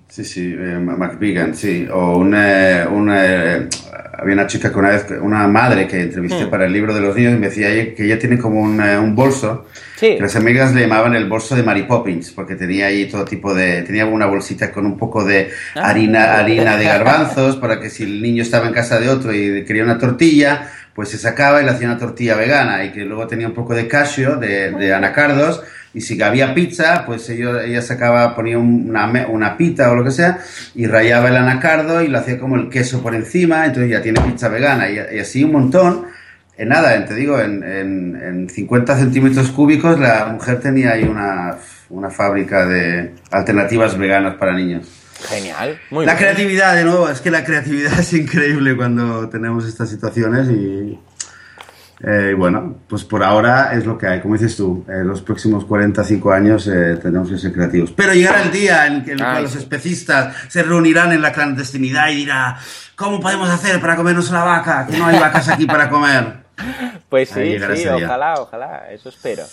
Sí, 0.08 0.24
sí, 0.24 0.54
eh, 0.56 0.78
McVegan, 0.78 1.54
sí. 1.54 1.88
O 1.92 2.18
una, 2.18 2.88
una, 2.88 3.68
había 4.16 4.34
una 4.34 4.46
chica 4.46 4.70
que 4.70 4.78
una 4.78 4.90
vez, 4.90 5.06
una 5.20 5.48
madre 5.48 5.88
que 5.88 6.02
entrevisté 6.02 6.46
mm. 6.46 6.50
para 6.50 6.66
el 6.66 6.72
libro 6.72 6.94
de 6.94 7.00
los 7.00 7.16
niños 7.16 7.34
y 7.34 7.36
me 7.36 7.48
decía 7.48 7.68
que 7.94 8.04
ella 8.04 8.18
tiene 8.18 8.38
como 8.38 8.60
un, 8.60 8.80
un 8.80 9.16
bolso 9.16 9.66
sí. 9.96 10.14
que 10.16 10.20
las 10.20 10.36
amigas 10.36 10.72
le 10.72 10.82
llamaban 10.82 11.14
el 11.14 11.28
bolso 11.28 11.56
de 11.56 11.62
Mary 11.62 11.82
Poppins 11.82 12.30
porque 12.30 12.54
tenía 12.54 12.86
ahí 12.86 13.06
todo 13.06 13.24
tipo 13.24 13.54
de, 13.54 13.82
tenía 13.82 14.06
una 14.06 14.26
bolsita 14.26 14.70
con 14.70 14.86
un 14.86 14.96
poco 14.96 15.24
de 15.24 15.50
ah. 15.74 15.88
harina, 15.88 16.38
harina 16.38 16.76
de 16.76 16.84
garbanzos 16.84 17.56
para 17.56 17.80
que 17.80 17.90
si 17.90 18.04
el 18.04 18.22
niño 18.22 18.42
estaba 18.42 18.66
en 18.68 18.72
casa 18.72 19.00
de 19.00 19.08
otro 19.08 19.34
y 19.34 19.64
quería 19.64 19.82
una 19.82 19.98
tortilla, 19.98 20.70
pues 20.94 21.08
se 21.08 21.18
sacaba 21.18 21.60
y 21.60 21.64
le 21.64 21.72
hacía 21.72 21.88
una 21.88 21.98
tortilla 21.98 22.36
vegana 22.36 22.84
y 22.84 22.92
que 22.92 23.04
luego 23.04 23.26
tenía 23.26 23.48
un 23.48 23.54
poco 23.54 23.74
de 23.74 23.88
casio, 23.88 24.36
de, 24.36 24.70
de 24.70 24.94
anacardos 24.94 25.62
y 25.94 26.00
si 26.00 26.20
había 26.20 26.52
pizza, 26.54 27.04
pues 27.06 27.30
ello, 27.30 27.60
ella 27.60 27.80
sacaba, 27.80 28.34
ponía 28.34 28.58
una, 28.58 29.06
una 29.28 29.56
pita 29.56 29.90
o 29.90 29.94
lo 29.94 30.04
que 30.04 30.10
sea 30.10 30.40
y 30.74 30.86
rayaba 30.86 31.28
el 31.28 31.36
anacardo 31.36 32.02
y 32.02 32.08
lo 32.08 32.18
hacía 32.18 32.38
como 32.38 32.56
el 32.56 32.68
queso 32.68 33.00
por 33.00 33.14
encima, 33.14 33.64
entonces 33.64 33.92
ya 33.92 34.02
tiene 34.02 34.20
pizza 34.20 34.48
vegana 34.48 34.90
y, 34.90 34.96
y 35.16 35.20
así 35.20 35.44
un 35.44 35.52
montón. 35.52 36.06
En 36.56 36.68
nada, 36.68 37.04
te 37.04 37.14
digo, 37.14 37.40
en, 37.40 37.62
en, 37.64 38.20
en, 38.22 38.48
50 38.48 38.96
centímetros 38.96 39.50
cúbicos 39.50 39.98
la 39.98 40.26
mujer 40.26 40.60
tenía 40.60 40.92
ahí 40.92 41.04
una, 41.04 41.56
una 41.90 42.10
fábrica 42.10 42.66
de 42.66 43.14
alternativas 43.30 43.96
veganas 43.96 44.34
para 44.34 44.54
niños. 44.54 44.86
Genial. 45.28 45.80
Muy 45.90 46.06
la 46.06 46.14
bien. 46.14 46.24
creatividad, 46.24 46.76
de 46.76 46.84
nuevo, 46.84 47.08
es 47.08 47.20
que 47.20 47.30
la 47.30 47.44
creatividad 47.44 47.98
es 47.98 48.12
increíble 48.12 48.76
cuando 48.76 49.28
tenemos 49.28 49.66
estas 49.66 49.88
situaciones 49.90 50.48
y, 50.48 50.98
eh, 52.06 52.34
bueno, 52.34 52.80
pues 52.88 53.04
por 53.04 53.22
ahora 53.22 53.72
es 53.74 53.86
lo 53.86 53.96
que 53.96 54.06
hay. 54.06 54.20
Como 54.20 54.34
dices 54.34 54.56
tú, 54.56 54.84
en 54.88 55.00
eh, 55.00 55.04
los 55.04 55.22
próximos 55.22 55.64
45 55.64 56.32
años 56.32 56.66
eh, 56.66 56.98
tenemos 57.02 57.30
que 57.30 57.38
ser 57.38 57.52
creativos. 57.52 57.92
Pero 57.92 58.12
llegará 58.12 58.42
el 58.42 58.52
día 58.52 58.86
en 58.86 59.04
que, 59.04 59.12
el 59.12 59.18
que 59.18 59.40
los 59.40 59.56
especistas 59.56 60.36
se 60.48 60.62
reunirán 60.62 61.12
en 61.12 61.22
la 61.22 61.32
clandestinidad 61.32 62.08
y 62.10 62.16
dirá, 62.16 62.58
¿cómo 62.94 63.20
podemos 63.20 63.48
hacer 63.48 63.80
para 63.80 63.96
comernos 63.96 64.30
la 64.30 64.44
vaca? 64.44 64.86
Que 64.86 64.98
no 64.98 65.06
hay 65.06 65.18
vacas 65.18 65.48
aquí 65.48 65.66
para 65.66 65.88
comer. 65.88 66.44
Pues 67.08 67.28
sí, 67.28 67.56
sí, 67.76 67.86
ojalá, 67.86 68.34
ojalá, 68.40 68.90
eso 68.90 69.08
espero. 69.08 69.44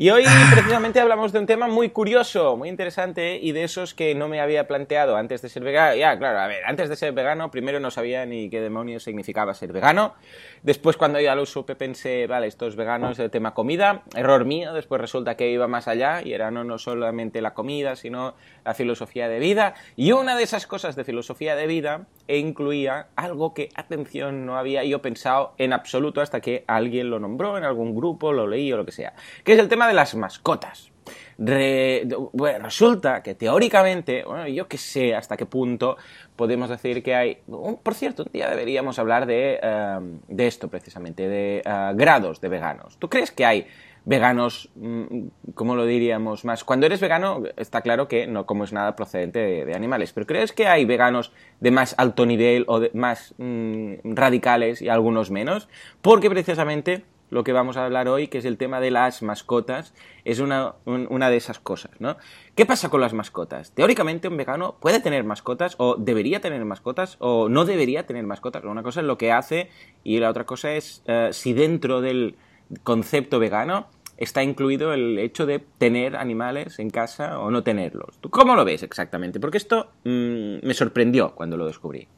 Y 0.00 0.10
hoy 0.10 0.22
precisamente 0.52 1.00
hablamos 1.00 1.32
de 1.32 1.40
un 1.40 1.46
tema 1.46 1.66
muy 1.66 1.90
curioso, 1.90 2.56
muy 2.56 2.68
interesante 2.68 3.40
y 3.42 3.50
de 3.50 3.64
esos 3.64 3.94
que 3.94 4.14
no 4.14 4.28
me 4.28 4.40
había 4.40 4.68
planteado 4.68 5.16
antes 5.16 5.42
de 5.42 5.48
ser 5.48 5.64
vegano. 5.64 5.96
Ya, 5.96 6.16
claro, 6.16 6.38
a 6.38 6.46
ver, 6.46 6.64
antes 6.66 6.88
de 6.88 6.94
ser 6.94 7.12
vegano, 7.12 7.50
primero 7.50 7.80
no 7.80 7.90
sabía 7.90 8.24
ni 8.24 8.48
qué 8.48 8.60
demonios 8.60 9.02
significaba 9.02 9.54
ser 9.54 9.72
vegano. 9.72 10.14
Después, 10.62 10.96
cuando 10.96 11.20
ya 11.20 11.34
lo 11.34 11.46
supe, 11.46 11.74
pensé, 11.74 12.28
vale, 12.28 12.46
esto 12.46 12.68
es 12.68 12.76
vegano, 12.76 13.10
es 13.10 13.18
el 13.18 13.32
tema 13.32 13.54
comida. 13.54 14.04
Error 14.14 14.44
mío, 14.44 14.72
después 14.72 15.00
resulta 15.00 15.36
que 15.36 15.50
iba 15.50 15.66
más 15.66 15.88
allá 15.88 16.22
y 16.22 16.32
era 16.32 16.52
no, 16.52 16.62
no 16.62 16.78
solamente 16.78 17.40
la 17.40 17.52
comida, 17.52 17.96
sino 17.96 18.34
la 18.64 18.74
filosofía 18.74 19.28
de 19.28 19.40
vida. 19.40 19.74
Y 19.96 20.12
una 20.12 20.36
de 20.36 20.44
esas 20.44 20.68
cosas 20.68 20.94
de 20.94 21.02
filosofía 21.02 21.56
de 21.56 21.66
vida 21.66 22.06
incluía 22.28 23.08
algo 23.16 23.52
que, 23.52 23.70
atención, 23.74 24.46
no 24.46 24.58
había 24.58 24.84
yo 24.84 25.02
pensado 25.02 25.54
en 25.58 25.72
absoluto 25.72 26.20
hasta 26.20 26.40
que 26.40 26.62
alguien 26.68 27.10
lo 27.10 27.18
nombró 27.18 27.58
en 27.58 27.64
algún 27.64 27.96
grupo, 27.96 28.32
lo 28.32 28.46
leí 28.46 28.72
o 28.72 28.76
lo 28.76 28.86
que 28.86 28.92
sea, 28.92 29.14
que 29.42 29.54
es 29.54 29.58
el 29.58 29.68
tema 29.68 29.87
de 29.88 29.94
las 29.94 30.14
mascotas. 30.14 30.92
Resulta 31.38 33.22
que 33.22 33.34
teóricamente, 33.34 34.24
bueno, 34.24 34.48
yo 34.48 34.66
que 34.66 34.76
sé 34.76 35.14
hasta 35.14 35.36
qué 35.36 35.46
punto 35.46 35.96
podemos 36.34 36.68
decir 36.68 37.02
que 37.02 37.14
hay... 37.14 37.38
Por 37.82 37.94
cierto, 37.94 38.24
un 38.24 38.32
día 38.32 38.50
deberíamos 38.50 38.98
hablar 38.98 39.24
de, 39.26 39.60
uh, 39.62 40.18
de 40.26 40.46
esto 40.48 40.68
precisamente, 40.68 41.28
de 41.28 41.62
uh, 41.64 41.96
grados 41.96 42.40
de 42.40 42.48
veganos. 42.48 42.98
¿Tú 42.98 43.08
crees 43.08 43.30
que 43.30 43.46
hay 43.46 43.66
veganos, 44.04 44.70
mm, 44.74 45.28
¿cómo 45.54 45.76
lo 45.76 45.84
diríamos 45.84 46.44
más? 46.44 46.64
Cuando 46.64 46.86
eres 46.86 47.00
vegano 47.00 47.42
está 47.56 47.82
claro 47.82 48.08
que 48.08 48.26
no 48.26 48.46
comes 48.46 48.72
nada 48.72 48.96
procedente 48.96 49.38
de, 49.38 49.74
animales, 49.74 50.12
pero 50.12 50.26
¿crees 50.26 50.52
que 50.52 50.66
hay 50.66 50.86
veganos 50.86 51.30
de 51.60 51.70
más 51.70 51.94
alto 51.98 52.26
nivel 52.26 52.64
o 52.68 52.80
de 52.80 52.90
más 52.94 53.34
mmm, 53.36 53.94
radicales 54.04 54.82
y 54.82 54.88
algunos 54.88 55.30
menos? 55.30 55.68
Porque 56.00 56.30
precisamente 56.30 57.04
lo 57.30 57.44
que 57.44 57.52
vamos 57.52 57.76
a 57.76 57.84
hablar 57.84 58.08
hoy, 58.08 58.28
que 58.28 58.38
es 58.38 58.44
el 58.44 58.56
tema 58.56 58.80
de 58.80 58.90
las 58.90 59.22
mascotas, 59.22 59.94
es 60.24 60.40
una, 60.40 60.74
un, 60.84 61.06
una 61.10 61.30
de 61.30 61.36
esas 61.36 61.58
cosas, 61.58 61.92
¿no? 61.98 62.16
¿Qué 62.54 62.66
pasa 62.66 62.88
con 62.88 63.00
las 63.00 63.12
mascotas? 63.12 63.72
Teóricamente 63.72 64.28
un 64.28 64.36
vegano 64.36 64.76
puede 64.80 65.00
tener 65.00 65.24
mascotas 65.24 65.74
o 65.78 65.96
debería 65.96 66.40
tener 66.40 66.64
mascotas 66.64 67.16
o 67.18 67.48
no 67.48 67.64
debería 67.64 68.06
tener 68.06 68.24
mascotas. 68.24 68.64
Una 68.64 68.82
cosa 68.82 69.00
es 69.00 69.06
lo 69.06 69.18
que 69.18 69.32
hace 69.32 69.70
y 70.04 70.18
la 70.18 70.30
otra 70.30 70.44
cosa 70.44 70.72
es 70.72 71.02
uh, 71.06 71.32
si 71.32 71.52
dentro 71.52 72.00
del 72.00 72.36
concepto 72.82 73.38
vegano 73.38 73.86
está 74.16 74.42
incluido 74.42 74.92
el 74.92 75.18
hecho 75.18 75.46
de 75.46 75.60
tener 75.60 76.16
animales 76.16 76.80
en 76.80 76.90
casa 76.90 77.38
o 77.38 77.50
no 77.50 77.62
tenerlos. 77.62 78.18
¿Tú 78.20 78.30
cómo 78.30 78.56
lo 78.56 78.64
ves 78.64 78.82
exactamente? 78.82 79.38
Porque 79.38 79.58
esto 79.58 79.92
mmm, 80.04 80.66
me 80.66 80.74
sorprendió 80.74 81.34
cuando 81.34 81.56
lo 81.56 81.66
descubrí. 81.66 82.08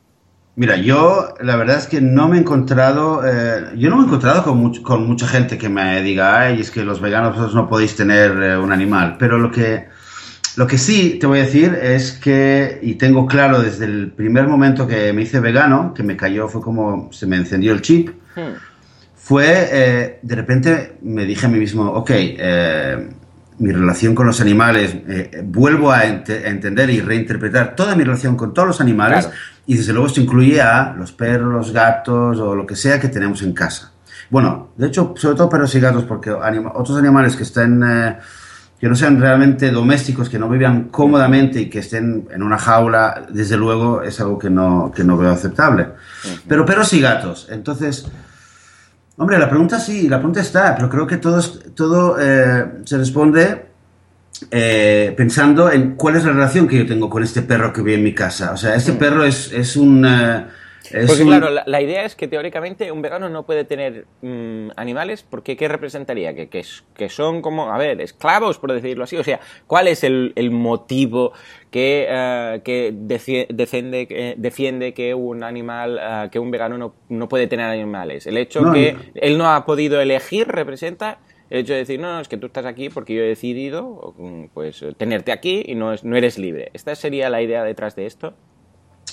Mira, 0.60 0.76
yo 0.76 1.36
la 1.40 1.56
verdad 1.56 1.78
es 1.78 1.86
que 1.86 2.02
no 2.02 2.28
me 2.28 2.36
he 2.36 2.40
encontrado, 2.40 3.22
eh, 3.26 3.72
yo 3.78 3.88
no 3.88 3.96
me 3.96 4.02
he 4.02 4.04
encontrado 4.04 4.44
con, 4.44 4.58
much, 4.58 4.82
con, 4.82 5.06
mucha 5.06 5.26
gente 5.26 5.56
que 5.56 5.70
me 5.70 6.02
diga, 6.02 6.38
ay, 6.38 6.60
es 6.60 6.70
que 6.70 6.84
los 6.84 7.00
veganos 7.00 7.54
no 7.54 7.66
podéis 7.66 7.96
tener 7.96 8.30
eh, 8.42 8.58
un 8.58 8.70
animal, 8.70 9.16
pero 9.18 9.38
lo 9.38 9.50
que, 9.50 9.86
lo 10.56 10.66
que 10.66 10.76
sí 10.76 11.16
te 11.18 11.26
voy 11.26 11.38
a 11.38 11.44
decir 11.44 11.78
es 11.80 12.12
que, 12.12 12.78
y 12.82 12.96
tengo 12.96 13.26
claro 13.26 13.62
desde 13.62 13.86
el 13.86 14.12
primer 14.12 14.48
momento 14.48 14.86
que 14.86 15.14
me 15.14 15.22
hice 15.22 15.40
vegano, 15.40 15.94
que 15.94 16.02
me 16.02 16.14
cayó, 16.14 16.46
fue 16.46 16.60
como 16.60 17.10
se 17.10 17.26
me 17.26 17.36
encendió 17.36 17.72
el 17.72 17.80
chip, 17.80 18.10
hmm. 18.36 18.52
fue, 19.16 19.46
eh, 19.72 20.18
de 20.20 20.34
repente 20.34 20.98
me 21.00 21.24
dije 21.24 21.46
a 21.46 21.48
mí 21.48 21.58
mismo, 21.58 21.90
ok, 21.90 22.10
mi 23.60 23.72
relación 23.72 24.14
con 24.14 24.26
los 24.26 24.40
animales, 24.40 24.96
eh, 25.06 25.42
vuelvo 25.44 25.92
a, 25.92 26.04
entender 26.04 26.88
y 26.88 27.02
reinterpretar 27.02 27.76
toda 27.76 27.94
mi 27.94 28.04
relación 28.04 28.34
con 28.34 28.54
todos 28.54 28.66
los 28.66 28.80
animales 28.80 29.28
y 29.66 29.76
desde 29.76 29.92
luego 29.92 30.08
esto 30.08 30.20
incluye 30.20 30.62
a 30.62 30.94
los 30.98 31.12
perros, 31.12 31.52
los 31.52 31.72
gatos 31.72 32.38
o 32.40 32.54
lo 32.54 32.66
que 32.66 32.74
sea 32.74 32.98
que 32.98 33.08
tenemos 33.08 33.42
en 33.42 33.52
casa. 33.52 33.92
Bueno, 34.30 34.70
de 34.76 34.86
hecho, 34.86 35.12
sobre 35.16 35.36
todo 35.36 35.50
perros 35.50 35.74
y 35.74 35.80
gatos, 35.80 36.04
porque 36.04 36.30
otros 36.30 36.96
animales 36.96 37.36
que 37.36 37.42
estén, 37.42 37.82
eh, 37.84 38.16
que 38.80 38.88
no 38.88 38.94
sean 38.94 39.20
realmente 39.20 39.70
domésticos, 39.70 40.30
que 40.30 40.38
no 40.38 40.48
vivan 40.48 40.84
cómodamente 40.84 41.60
y 41.60 41.68
que 41.68 41.80
estén 41.80 42.28
en 42.30 42.42
una 42.42 42.56
jaula, 42.56 43.26
desde 43.28 43.58
luego 43.58 44.02
es 44.02 44.18
algo 44.20 44.38
que 44.38 44.48
no, 44.48 44.90
que 44.94 45.04
no 45.04 45.18
veo 45.18 45.32
aceptable. 45.32 45.88
Pero 46.48 46.64
perros 46.64 46.92
y 46.94 47.00
gatos, 47.00 47.46
entonces... 47.50 48.06
Hombre, 49.20 49.38
la 49.38 49.50
pregunta 49.50 49.78
sí, 49.78 50.08
la 50.08 50.16
pregunta 50.16 50.40
está, 50.40 50.74
pero 50.74 50.88
creo 50.88 51.06
que 51.06 51.18
todo, 51.18 51.42
todo 51.74 52.16
eh, 52.18 52.64
se 52.86 52.96
responde 52.96 53.66
eh, 54.50 55.12
pensando 55.14 55.70
en 55.70 55.94
cuál 55.94 56.16
es 56.16 56.24
la 56.24 56.32
relación 56.32 56.66
que 56.66 56.78
yo 56.78 56.86
tengo 56.86 57.10
con 57.10 57.22
este 57.22 57.42
perro 57.42 57.70
que 57.70 57.82
vive 57.82 57.98
en 57.98 58.02
mi 58.02 58.14
casa. 58.14 58.52
O 58.52 58.56
sea, 58.56 58.74
este 58.74 58.92
mm. 58.92 58.96
perro 58.96 59.22
es, 59.22 59.52
es 59.52 59.76
un... 59.76 60.06
Eh, 60.92 61.04
porque 61.06 61.24
claro, 61.24 61.50
la, 61.64 61.82
idea 61.82 62.04
es 62.04 62.16
que 62.16 62.26
teóricamente 62.26 62.90
un 62.90 63.00
vegano 63.00 63.28
no 63.28 63.44
puede 63.44 63.64
tener 63.64 64.06
mm, 64.22 64.70
animales, 64.76 65.24
porque 65.28 65.56
¿qué 65.56 65.68
representaría? 65.68 66.34
Que, 66.34 66.48
que, 66.48 67.08
son 67.08 67.42
como, 67.42 67.72
a 67.72 67.78
ver, 67.78 68.00
esclavos, 68.00 68.58
por 68.58 68.72
decirlo 68.72 69.04
así. 69.04 69.16
O 69.16 69.24
sea, 69.24 69.40
¿cuál 69.66 69.88
es 69.88 70.04
el, 70.04 70.32
motivo 70.50 71.32
que, 71.70 72.08
uh, 72.10 72.62
que 72.62 72.92
defiende, 72.94 74.06
que 74.06 74.34
defiende 74.36 74.94
que 74.94 75.14
un 75.14 75.44
animal, 75.44 76.00
eh, 76.02 76.28
que 76.30 76.38
un 76.38 76.50
vegano 76.50 76.76
no, 76.76 76.94
no, 77.08 77.28
puede 77.28 77.46
tener 77.46 77.66
animales? 77.66 78.26
El 78.26 78.36
hecho 78.36 78.72
que 78.72 78.96
él 79.14 79.38
no 79.38 79.50
ha 79.50 79.64
podido 79.64 80.00
elegir 80.00 80.48
representa 80.48 81.18
el 81.50 81.60
hecho 81.60 81.72
de 81.72 81.80
decir, 81.80 82.00
no, 82.00 82.20
es 82.20 82.28
que 82.28 82.36
tú 82.36 82.46
estás 82.46 82.64
aquí 82.64 82.88
porque 82.90 83.14
yo 83.14 83.22
he 83.22 83.26
decidido 83.26 84.14
mm, 84.16 84.44
pues 84.54 84.84
tenerte 84.96 85.32
aquí 85.32 85.62
y 85.66 85.74
no, 85.74 85.92
es, 85.92 86.04
no 86.04 86.16
eres 86.16 86.38
libre. 86.38 86.70
¿Esta 86.72 86.94
sería 86.94 87.28
la 87.28 87.42
idea 87.42 87.64
detrás 87.64 87.96
de 87.96 88.06
esto? 88.06 88.34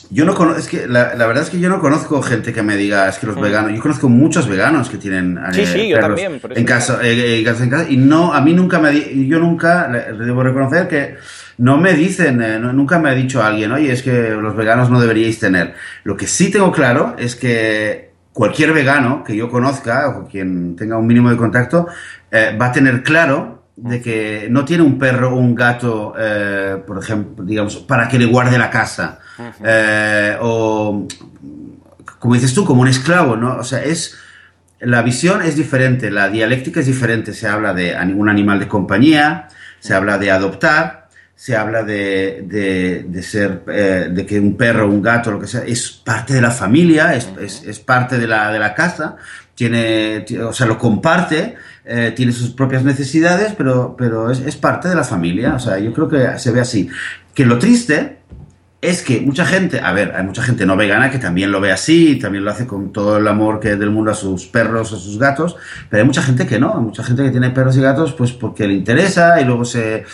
Yo 0.09 0.25
no 0.25 0.33
conozco, 0.33 0.59
es 0.59 0.67
que 0.67 0.87
la, 0.87 1.13
verdad 1.15 1.43
es 1.43 1.49
que 1.49 1.59
yo 1.59 1.69
no 1.69 1.79
conozco 1.79 2.21
gente 2.21 2.53
que 2.53 2.63
me 2.63 2.77
diga, 2.77 3.09
es 3.09 3.17
que 3.17 3.27
los 3.27 3.35
mm. 3.35 3.41
veganos, 3.41 3.73
yo 3.73 3.81
conozco 3.81 4.07
muchos 4.07 4.47
veganos 4.47 4.89
que 4.89 4.97
tienen 4.97 5.37
sí, 5.51 5.65
sí, 5.65 5.89
yo 5.89 5.99
también, 5.99 6.39
en, 6.49 6.65
casa, 6.65 6.99
eh, 7.03 7.13
eh, 7.13 7.39
en 7.39 7.69
casa, 7.69 7.85
y 7.89 7.97
no, 7.97 8.33
a 8.33 8.41
mí 8.41 8.53
nunca 8.53 8.79
me, 8.79 8.93
yo 9.27 9.39
nunca, 9.39 9.87
debo 9.87 10.43
reconocer 10.43 10.87
que 10.87 11.15
no 11.57 11.77
me 11.77 11.93
dicen, 11.93 12.41
eh, 12.41 12.59
nunca 12.59 12.99
me 12.99 13.09
ha 13.09 13.13
dicho 13.13 13.43
alguien, 13.43 13.71
oye, 13.71 13.91
es 13.91 14.01
que 14.01 14.31
los 14.31 14.55
veganos 14.55 14.89
no 14.89 15.01
deberíais 15.01 15.39
tener. 15.39 15.73
Lo 16.03 16.15
que 16.15 16.27
sí 16.27 16.49
tengo 16.51 16.71
claro 16.71 17.15
es 17.17 17.35
que 17.35 18.11
cualquier 18.31 18.71
vegano 18.71 19.23
que 19.23 19.35
yo 19.35 19.49
conozca 19.49 20.09
o 20.09 20.27
quien 20.27 20.75
tenga 20.75 20.97
un 20.97 21.07
mínimo 21.07 21.29
de 21.29 21.37
contacto 21.37 21.87
va 22.31 22.67
a 22.67 22.71
tener 22.71 23.03
claro 23.03 23.56
de 23.77 24.01
que 24.01 24.47
no 24.49 24.65
tiene 24.65 24.83
un 24.83 24.97
perro 24.99 25.33
o 25.33 25.37
un 25.37 25.55
gato, 25.55 26.13
por 26.85 26.97
ejemplo, 27.01 27.45
digamos, 27.45 27.77
para 27.77 28.09
que 28.09 28.19
le 28.19 28.25
guarde 28.25 28.57
la 28.57 28.69
casa 28.69 29.19
eh, 29.63 30.37
o, 30.41 31.07
como 32.19 32.33
dices 32.33 32.53
tú, 32.53 32.65
como 32.65 32.81
un 32.81 32.87
esclavo, 32.87 33.35
¿no? 33.35 33.57
O 33.57 33.63
sea, 33.63 33.83
es... 33.83 34.17
La 34.79 35.01
visión 35.01 35.41
es 35.41 35.55
diferente, 35.55 36.11
la 36.11 36.29
dialéctica 36.29 36.81
es 36.81 36.85
diferente. 36.85 37.33
Se 37.33 37.47
habla 37.47 37.73
de 37.73 37.95
un 38.15 38.29
animal 38.29 38.59
de 38.59 38.67
compañía, 38.67 39.47
se 39.79 39.95
habla 39.95 40.19
de 40.19 40.29
adoptar, 40.29 41.07
se 41.33 41.55
habla 41.55 41.81
de, 41.81 42.43
de, 43.07 43.23
ser, 43.23 43.63
eh, 43.67 44.09
de 44.11 44.23
que 44.23 44.39
un 44.39 44.55
perro, 44.55 44.87
un 44.87 45.01
gato, 45.01 45.31
lo 45.31 45.39
que 45.39 45.47
sea, 45.47 45.61
es 45.61 45.89
parte 45.89 46.35
de 46.35 46.41
la 46.41 46.51
familia, 46.51 47.15
es, 47.15 47.63
es, 47.65 47.79
parte 47.79 48.19
de 48.19 48.27
la, 48.27 48.51
de 48.51 48.59
la 48.59 48.75
casa, 48.75 49.15
tiene, 49.55 50.23
o 50.43 50.53
sea, 50.53 50.67
lo 50.67 50.77
comparte, 50.77 51.55
eh, 51.87 52.13
tiene 52.15 52.31
sus 52.31 52.49
propias 52.51 52.83
necesidades, 52.83 53.53
pero, 53.57 53.95
pero 53.97 54.29
es, 54.29 54.39
es, 54.39 54.55
parte 54.55 54.89
de 54.89 54.95
la 54.95 55.03
familia. 55.03 55.55
O 55.55 55.59
sea, 55.59 55.79
yo 55.79 55.93
creo 55.93 56.07
que 56.07 56.37
se 56.39 56.51
ve 56.51 56.59
así. 56.59 56.89
Que 57.33 57.45
lo 57.45 57.57
triste 57.57 58.17
es 58.81 59.01
que 59.01 59.21
mucha 59.21 59.45
gente, 59.45 59.79
a 59.79 59.91
ver, 59.91 60.13
hay 60.15 60.23
mucha 60.23 60.43
gente 60.43 60.65
no 60.65 60.77
vegana 60.77 61.09
que 61.09 61.17
también 61.17 61.51
lo 61.51 61.59
ve 61.59 61.71
así, 61.71 62.19
también 62.19 62.45
lo 62.45 62.51
hace 62.51 62.67
con 62.67 62.91
todo 62.91 63.17
el 63.17 63.27
amor 63.27 63.59
que 63.59 63.75
del 63.75 63.89
mundo 63.89 64.11
a 64.11 64.13
sus 64.13 64.45
perros, 64.45 64.93
a 64.93 64.97
sus 64.97 65.17
gatos, 65.17 65.55
pero 65.89 66.01
hay 66.01 66.05
mucha 66.05 66.21
gente 66.21 66.45
que 66.45 66.59
no, 66.59 66.75
hay 66.75 66.83
mucha 66.83 67.03
gente 67.03 67.23
que 67.23 67.31
tiene 67.31 67.49
perros 67.49 67.75
y 67.77 67.81
gatos 67.81 68.13
pues 68.13 68.33
porque 68.33 68.67
le 68.67 68.73
interesa 68.73 69.41
y 69.41 69.45
luego 69.45 69.65
se, 69.65 70.05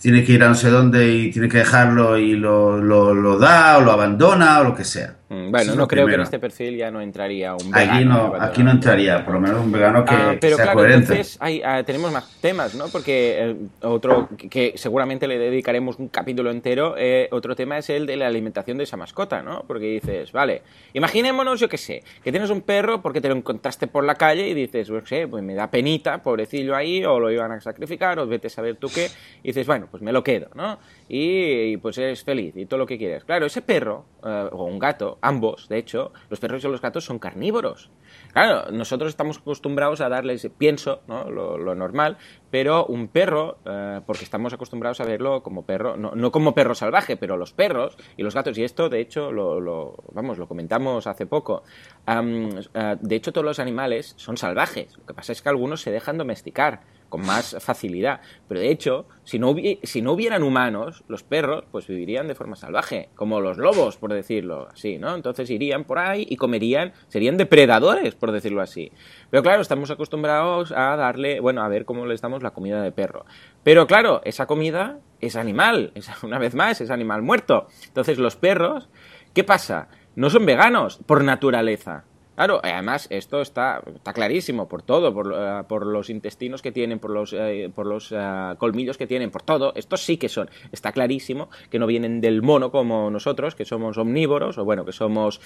tiene 0.00 0.24
que 0.24 0.32
ir 0.32 0.44
a 0.44 0.48
no 0.48 0.54
sé 0.54 0.70
dónde 0.70 1.12
y 1.12 1.30
tiene 1.30 1.48
que 1.48 1.58
dejarlo 1.58 2.16
y 2.16 2.36
lo, 2.36 2.78
lo, 2.78 3.12
lo 3.12 3.38
da 3.38 3.78
o 3.78 3.80
lo 3.80 3.90
abandona 3.90 4.60
o 4.60 4.64
lo 4.64 4.74
que 4.74 4.84
sea. 4.84 5.16
Mm, 5.32 5.50
bueno, 5.50 5.74
no 5.74 5.88
creo 5.88 6.06
que 6.06 6.14
en 6.14 6.20
este 6.20 6.38
perfil 6.38 6.76
ya 6.76 6.90
no 6.90 7.00
entraría 7.00 7.54
un 7.54 7.70
vegano. 7.70 7.92
Aquí 7.94 8.04
no, 8.04 8.34
aquí 8.38 8.62
no 8.62 8.70
entraría, 8.70 9.24
por 9.24 9.32
lo 9.32 9.40
menos 9.40 9.64
un 9.64 9.72
vegano 9.72 10.04
que, 10.04 10.14
ah, 10.14 10.36
pero 10.38 10.58
claro, 10.58 10.84
Entonces 10.84 11.38
ah, 11.40 11.82
tenemos 11.86 12.12
más 12.12 12.38
temas, 12.42 12.74
¿no? 12.74 12.88
Porque 12.88 13.38
eh, 13.38 13.56
otro 13.80 14.28
que 14.36 14.74
seguramente 14.76 15.26
le 15.26 15.38
dedicaremos 15.38 15.98
un 15.98 16.08
capítulo 16.08 16.50
entero, 16.50 16.96
eh, 16.98 17.28
otro 17.32 17.56
tema 17.56 17.78
es 17.78 17.88
el 17.88 18.04
de 18.04 18.18
la 18.18 18.26
alimentación 18.26 18.76
de 18.76 18.84
esa 18.84 18.98
mascota, 18.98 19.40
¿no? 19.40 19.64
Porque 19.66 19.86
dices, 19.86 20.32
vale, 20.32 20.60
imaginémonos, 20.92 21.58
yo 21.58 21.68
qué 21.70 21.78
sé, 21.78 22.04
que 22.22 22.30
tienes 22.30 22.50
un 22.50 22.60
perro 22.60 23.00
porque 23.00 23.22
te 23.22 23.28
lo 23.28 23.34
encontraste 23.34 23.86
por 23.86 24.04
la 24.04 24.16
calle 24.16 24.48
y 24.48 24.52
dices, 24.52 24.90
pues, 24.90 25.28
pues 25.30 25.42
me 25.42 25.54
da 25.54 25.70
penita, 25.70 26.22
pobrecillo 26.22 26.76
ahí, 26.76 27.06
o 27.06 27.18
lo 27.18 27.30
iban 27.30 27.52
a 27.52 27.60
sacrificar, 27.62 28.18
o 28.18 28.26
vete 28.26 28.48
a 28.48 28.50
saber 28.50 28.76
tú 28.76 28.88
qué, 28.94 29.08
y 29.42 29.48
dices, 29.48 29.66
bueno, 29.66 29.88
pues 29.90 30.02
me 30.02 30.12
lo 30.12 30.22
quedo, 30.22 30.48
¿no? 30.54 30.78
Y, 31.14 31.76
pues 31.76 31.98
eres 31.98 32.24
feliz 32.24 32.56
y 32.56 32.64
todo 32.64 32.78
lo 32.78 32.86
que 32.86 32.96
quieres. 32.96 33.22
Claro, 33.24 33.44
ese 33.44 33.60
perro, 33.60 34.06
eh, 34.24 34.48
o 34.50 34.64
un 34.64 34.78
gato, 34.78 35.18
ambos, 35.20 35.68
de 35.68 35.76
hecho, 35.76 36.10
los 36.30 36.40
perros 36.40 36.64
y 36.64 36.68
los 36.68 36.80
gatos 36.80 37.04
son 37.04 37.18
carnívoros. 37.18 37.90
Claro, 38.32 38.72
nosotros 38.72 39.10
estamos 39.10 39.36
acostumbrados 39.36 40.00
a 40.00 40.08
darles 40.08 40.48
pienso, 40.56 41.02
¿no? 41.08 41.30
lo, 41.30 41.74
normal, 41.74 42.16
pero 42.50 42.86
un 42.86 43.08
perro, 43.08 43.58
eh, 43.66 44.00
porque 44.06 44.24
estamos 44.24 44.54
acostumbrados 44.54 45.02
a 45.02 45.04
verlo 45.04 45.42
como 45.42 45.66
perro, 45.66 45.98
no, 45.98 46.32
como 46.32 46.54
perro 46.54 46.74
salvaje, 46.74 47.18
pero 47.18 47.36
los 47.36 47.52
perros 47.52 47.98
y 48.16 48.22
los 48.22 48.34
gatos, 48.34 48.56
y 48.56 48.64
esto 48.64 48.88
de 48.88 49.00
hecho 49.00 49.32
lo, 49.32 49.94
vamos, 50.12 50.38
lo 50.38 50.48
comentamos 50.48 51.06
hace 51.06 51.26
poco, 51.26 51.62
eh, 52.06 52.96
de 52.98 53.14
hecho 53.14 53.34
todos 53.34 53.44
los 53.44 53.58
animales 53.58 54.14
son 54.16 54.38
salvajes, 54.38 54.96
lo 54.96 55.04
que 55.04 55.12
pasa 55.12 55.32
es 55.32 55.42
que 55.42 55.50
algunos 55.50 55.82
se 55.82 55.90
dejan 55.90 56.16
domesticar 56.16 56.80
con 57.12 57.26
más 57.26 57.54
facilidad. 57.60 58.22
Pero 58.48 58.60
de 58.60 58.70
hecho, 58.70 59.04
si 59.22 59.38
no, 59.38 59.54
si 59.82 60.00
no 60.00 60.12
hubieran 60.12 60.42
humanos, 60.42 61.04
los 61.08 61.22
perros 61.22 61.64
pues 61.70 61.86
vivirían 61.86 62.26
de 62.26 62.34
forma 62.34 62.56
salvaje, 62.56 63.10
como 63.14 63.38
los 63.42 63.58
lobos, 63.58 63.98
por 63.98 64.14
decirlo 64.14 64.68
así, 64.72 64.96
¿no? 64.96 65.14
Entonces 65.14 65.50
irían 65.50 65.84
por 65.84 65.98
ahí 65.98 66.26
y 66.26 66.36
comerían, 66.36 66.94
serían 67.08 67.36
depredadores, 67.36 68.14
por 68.14 68.32
decirlo 68.32 68.62
así. 68.62 68.92
Pero 69.28 69.42
claro, 69.42 69.60
estamos 69.60 69.90
acostumbrados 69.90 70.72
a 70.72 70.96
darle, 70.96 71.40
bueno, 71.40 71.62
a 71.62 71.68
ver 71.68 71.84
cómo 71.84 72.06
les 72.06 72.22
damos 72.22 72.42
la 72.42 72.52
comida 72.52 72.82
de 72.82 72.92
perro. 72.92 73.26
Pero 73.62 73.86
claro, 73.86 74.22
esa 74.24 74.46
comida 74.46 74.98
es 75.20 75.36
animal, 75.36 75.92
es, 75.94 76.08
una 76.22 76.38
vez 76.38 76.54
más, 76.54 76.80
es 76.80 76.90
animal 76.90 77.20
muerto. 77.20 77.66
Entonces 77.88 78.16
los 78.16 78.36
perros, 78.36 78.88
¿qué 79.34 79.44
pasa? 79.44 79.88
No 80.16 80.30
son 80.30 80.46
veganos 80.46 80.98
por 81.04 81.24
naturaleza. 81.24 82.06
Claro, 82.34 82.60
además 82.62 83.08
esto 83.10 83.42
está, 83.42 83.82
está 83.94 84.14
clarísimo 84.14 84.66
por 84.66 84.82
todo, 84.82 85.12
por, 85.12 85.34
eh, 85.36 85.62
por, 85.68 85.84
los 85.86 86.08
intestinos 86.08 86.62
que 86.62 86.72
tienen, 86.72 86.98
por 86.98 87.10
los, 87.10 87.34
eh, 87.34 87.70
por 87.74 87.86
los 87.86 88.10
eh, 88.10 88.54
colmillos 88.56 88.96
que 88.96 89.06
tienen, 89.06 89.30
por 89.30 89.42
todo. 89.42 89.72
Estos 89.76 90.00
sí 90.02 90.16
que 90.16 90.30
son, 90.30 90.48
está 90.72 90.92
clarísimo 90.92 91.50
que 91.70 91.78
no 91.78 91.86
vienen 91.86 92.22
del 92.22 92.40
mono 92.40 92.70
como 92.70 93.10
nosotros, 93.10 93.54
que 93.54 93.66
somos 93.66 93.98
omnívoros, 93.98 94.56
o 94.56 94.64
bueno, 94.64 94.84
que 94.84 94.92
somos, 94.92 95.40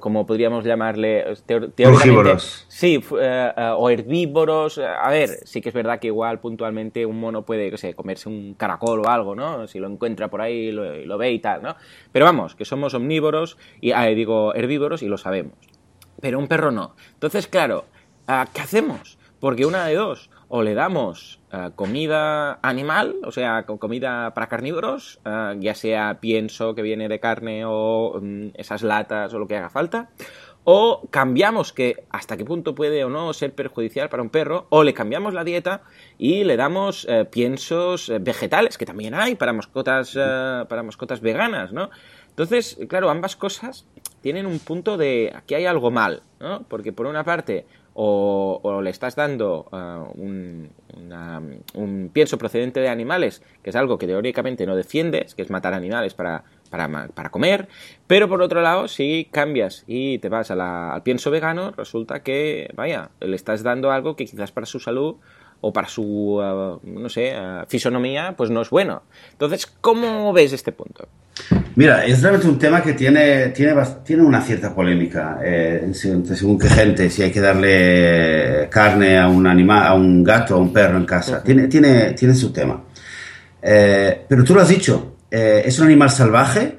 como 0.00 0.26
podríamos 0.26 0.64
llamarle, 0.64 1.34
teóricamente. 1.46 2.38
Sí, 2.68 3.02
o 3.10 3.90
herbívoros. 3.90 4.78
A 4.78 5.10
ver, 5.10 5.30
sí 5.44 5.60
que 5.60 5.68
es 5.68 5.74
verdad 5.74 5.98
que 5.98 6.06
igual 6.06 6.40
puntualmente 6.40 7.04
un 7.04 7.20
mono 7.20 7.42
puede, 7.42 7.76
sé, 7.76 7.94
comerse 7.94 8.28
un 8.28 8.54
caracol 8.54 9.00
o 9.00 9.08
algo, 9.08 9.34
¿no? 9.34 9.66
Si 9.66 9.78
lo 9.78 9.88
encuentra 9.88 10.28
por 10.28 10.40
ahí 10.40 10.72
lo, 10.72 10.96
lo 11.04 11.18
ve 11.18 11.32
y 11.32 11.38
tal, 11.40 11.62
¿no? 11.62 11.76
Pero 12.10 12.24
vamos, 12.24 12.54
que 12.54 12.64
somos 12.64 12.94
omnívoros, 12.94 13.58
y 13.80 13.92
ah, 13.92 14.06
digo 14.06 14.54
herbívoros 14.54 15.02
y 15.02 15.08
lo 15.08 15.18
sabemos 15.18 15.71
pero 16.22 16.38
un 16.38 16.48
perro 16.48 16.70
no. 16.70 16.94
Entonces, 17.12 17.48
claro, 17.48 17.84
ah, 18.26 18.46
¿qué 18.54 18.62
hacemos? 18.62 19.18
Porque 19.40 19.66
una 19.66 19.84
de 19.84 19.96
dos, 19.96 20.30
o 20.48 20.62
le 20.62 20.72
damos 20.72 21.40
ah, 21.50 21.72
comida 21.74 22.60
animal, 22.62 23.16
o 23.24 23.32
sea, 23.32 23.66
comida 23.66 24.32
para 24.32 24.48
carnívoros, 24.48 25.18
ah, 25.24 25.54
ya 25.58 25.74
sea 25.74 26.20
pienso 26.20 26.74
que 26.74 26.82
viene 26.82 27.08
de 27.08 27.18
carne 27.18 27.64
o 27.66 28.20
mm, 28.22 28.50
esas 28.54 28.82
latas 28.82 29.34
o 29.34 29.38
lo 29.40 29.48
que 29.48 29.56
haga 29.56 29.68
falta, 29.68 30.10
o 30.64 31.08
cambiamos 31.10 31.72
que 31.72 32.04
hasta 32.10 32.36
qué 32.36 32.44
punto 32.44 32.76
puede 32.76 33.02
o 33.04 33.08
no 33.08 33.32
ser 33.32 33.52
perjudicial 33.52 34.08
para 34.08 34.22
un 34.22 34.30
perro, 34.30 34.66
o 34.70 34.84
le 34.84 34.94
cambiamos 34.94 35.34
la 35.34 35.42
dieta 35.42 35.82
y 36.18 36.44
le 36.44 36.56
damos 36.56 37.04
eh, 37.08 37.24
piensos 37.24 38.08
eh, 38.08 38.18
vegetales, 38.20 38.78
que 38.78 38.86
también 38.86 39.14
hay 39.14 39.34
para 39.34 39.52
mascotas, 39.52 40.16
eh, 40.16 40.64
para 40.68 40.84
mascotas 40.84 41.20
veganas, 41.20 41.72
¿no? 41.72 41.90
Entonces, 42.28 42.78
claro, 42.88 43.10
ambas 43.10 43.36
cosas 43.36 43.86
tienen 44.22 44.46
un 44.46 44.58
punto 44.58 44.96
de 44.96 45.32
aquí 45.34 45.54
hay 45.54 45.66
algo 45.66 45.90
mal, 45.90 46.22
¿no? 46.40 46.64
Porque 46.68 46.92
por 46.92 47.06
una 47.06 47.24
parte 47.24 47.66
o, 47.94 48.80
le 48.82 48.90
estás 48.90 49.16
dando 49.16 49.66
uh, 49.70 50.20
un, 50.20 50.70
pienso 52.12 52.38
procedente 52.38 52.80
de 52.80 52.88
animales, 52.88 53.42
que 53.62 53.70
es 53.70 53.76
algo 53.76 53.98
que 53.98 54.06
teóricamente 54.06 54.66
no 54.66 54.76
defiendes, 54.76 55.34
que 55.34 55.42
es 55.42 55.50
matar 55.50 55.74
animales 55.74 56.14
para, 56.14 56.44
para, 56.70 57.30
comer, 57.30 57.68
pero 58.06 58.28
por 58.28 58.40
otro 58.40 58.62
lado, 58.62 58.88
si 58.88 59.28
cambias 59.30 59.84
y 59.86 60.18
te 60.18 60.28
vas 60.28 60.50
al 60.50 61.02
pienso 61.02 61.30
vegano, 61.30 61.72
resulta 61.72 62.22
que, 62.22 62.70
vaya, 62.74 63.10
le 63.20 63.36
estás 63.36 63.62
dando 63.62 63.90
algo 63.90 64.16
que 64.16 64.24
quizás 64.24 64.52
para 64.52 64.66
su 64.66 64.80
salud 64.80 65.16
o 65.60 65.72
para 65.72 65.88
su, 65.88 66.40
uh, 66.40 66.80
no 66.82 67.08
sé, 67.08 67.34
uh, 67.38 67.66
fisonomía, 67.68 68.34
pues 68.36 68.50
no 68.50 68.62
es 68.62 68.70
bueno. 68.70 69.02
Entonces, 69.32 69.66
¿cómo 69.66 70.32
ves 70.32 70.52
este 70.52 70.72
punto? 70.72 71.08
Mira, 71.74 72.04
es 72.04 72.20
realmente 72.20 72.48
un 72.48 72.58
tema 72.58 72.82
que 72.82 72.92
tiene, 72.92 73.48
tiene, 73.48 73.74
tiene 74.04 74.22
una 74.22 74.42
cierta 74.42 74.74
polémica, 74.74 75.38
eh, 75.42 75.90
según, 75.94 76.58
qué 76.58 76.68
gente, 76.68 77.08
si 77.08 77.22
hay 77.22 77.30
que 77.30 77.40
darle 77.40 78.68
carne 78.70 79.18
a 79.18 79.28
un 79.28 79.46
animal, 79.46 79.86
a 79.86 79.94
un 79.94 80.22
gato, 80.22 80.54
a 80.54 80.58
un 80.58 80.72
perro 80.72 80.98
en 80.98 81.06
casa. 81.06 81.42
tiene, 81.42 81.68
tiene, 81.68 82.12
tiene 82.12 82.34
su 82.34 82.52
tema. 82.52 82.82
Eh, 83.62 84.24
pero 84.28 84.44
tú 84.44 84.54
lo 84.54 84.60
has 84.60 84.68
dicho, 84.68 85.16
eh, 85.30 85.62
¿es 85.64 85.78
un 85.78 85.86
animal 85.86 86.10
salvaje? 86.10 86.78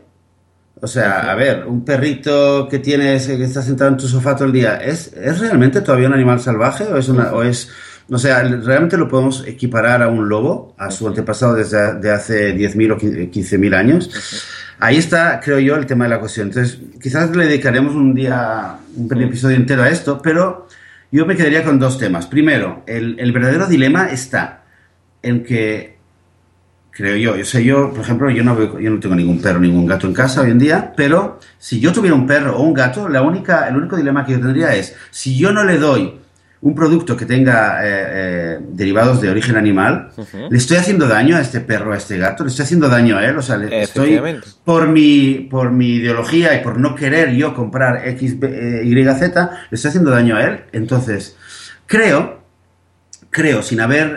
O 0.79 0.87
sea, 0.87 1.31
a 1.31 1.35
ver, 1.35 1.65
un 1.65 1.83
perrito 1.83 2.67
que 2.69 2.79
tienes, 2.79 3.25
que 3.25 3.43
está 3.43 3.61
sentado 3.61 3.89
en 3.89 3.97
tu 3.97 4.07
sofá 4.07 4.35
todo 4.35 4.45
el 4.45 4.53
día, 4.53 4.75
¿es, 4.77 5.13
¿es 5.13 5.39
realmente 5.39 5.81
todavía 5.81 6.07
un 6.07 6.13
animal 6.13 6.39
salvaje 6.39 6.83
o 6.83 6.97
es, 6.97 7.07
una, 7.09 7.31
o 7.31 7.41
es 7.41 7.69
o 8.11 8.17
sea, 8.17 8.43
realmente 8.43 8.97
lo 8.97 9.07
podemos 9.07 9.45
equiparar 9.47 10.03
a 10.03 10.09
un 10.09 10.27
lobo, 10.27 10.75
a 10.77 10.91
su 10.91 11.07
antepasado 11.07 11.55
desde 11.55 11.95
de 11.99 12.11
hace 12.11 12.55
10.000 12.55 12.91
o 12.91 12.97
15.000 12.97 13.75
años. 13.75 14.09
Ahí 14.83 14.97
está, 14.97 15.39
creo 15.39 15.59
yo, 15.59 15.77
el 15.77 15.85
tema 15.85 16.03
de 16.03 16.09
la 16.09 16.19
cuestión. 16.19 16.47
Entonces, 16.47 16.77
quizás 17.01 17.33
le 17.33 17.45
dedicaremos 17.45 17.95
un 17.95 18.13
día, 18.13 18.79
un 18.97 19.21
episodio 19.21 19.55
entero 19.55 19.81
a 19.81 19.89
esto, 19.89 20.21
pero 20.21 20.67
yo 21.09 21.25
me 21.25 21.37
quedaría 21.37 21.63
con 21.63 21.79
dos 21.79 21.97
temas. 21.97 22.27
Primero, 22.27 22.83
el, 22.85 23.17
el 23.17 23.31
verdadero 23.31 23.65
dilema 23.65 24.09
está 24.09 24.65
en 25.21 25.45
que, 25.45 25.95
creo 26.91 27.15
yo, 27.15 27.37
yo 27.37 27.45
sé, 27.45 27.63
yo, 27.63 27.91
por 27.91 28.01
ejemplo, 28.01 28.29
yo 28.29 28.43
no, 28.43 28.77
yo 28.77 28.89
no 28.89 28.99
tengo 28.99 29.15
ningún 29.15 29.41
perro, 29.41 29.61
ningún 29.61 29.85
gato 29.85 30.05
en 30.05 30.13
casa 30.13 30.41
hoy 30.41 30.51
en 30.51 30.59
día, 30.59 30.93
pero 30.97 31.39
si 31.57 31.79
yo 31.79 31.93
tuviera 31.93 32.13
un 32.13 32.27
perro 32.27 32.57
o 32.57 32.63
un 32.63 32.73
gato, 32.73 33.07
la 33.07 33.21
única, 33.21 33.69
el 33.69 33.77
único 33.77 33.95
dilema 33.95 34.25
que 34.25 34.33
yo 34.33 34.41
tendría 34.41 34.75
es, 34.75 34.97
si 35.11 35.37
yo 35.37 35.53
no 35.53 35.63
le 35.63 35.77
doy 35.77 36.19
un 36.63 36.73
producto 36.73 37.17
que 37.17 37.25
tenga 37.25 37.85
eh, 37.85 37.89
eh, 37.89 38.59
derivados 38.69 39.19
de 39.19 39.29
origen 39.29 39.57
animal, 39.57 40.11
¿le 40.49 40.57
estoy 40.57 40.77
haciendo 40.77 41.09
daño 41.09 41.35
a 41.35 41.41
este 41.41 41.59
perro, 41.59 41.91
a 41.91 41.97
este 41.97 42.17
gato? 42.17 42.45
¿Le 42.45 42.49
estoy 42.49 42.63
haciendo 42.63 42.87
daño 42.87 43.17
a 43.17 43.25
él? 43.25 43.37
O 43.37 43.41
sea, 43.41 43.57
le 43.57 43.83
estoy, 43.83 44.21
por 44.63 44.87
mi, 44.87 45.45
por 45.51 45.71
mi 45.71 45.95
ideología 45.95 46.55
y 46.55 46.63
por 46.63 46.79
no 46.79 46.95
querer 46.95 47.33
yo 47.33 47.53
comprar 47.53 48.07
X, 48.07 48.37
eh, 48.41 48.81
Y, 48.85 48.93
Z, 49.03 49.51
le 49.69 49.75
estoy 49.75 49.89
haciendo 49.89 50.11
daño 50.11 50.37
a 50.37 50.43
él. 50.45 50.61
Entonces, 50.71 51.35
creo, 51.85 52.41
creo, 53.29 53.61
sin 53.61 53.81
haber 53.81 54.15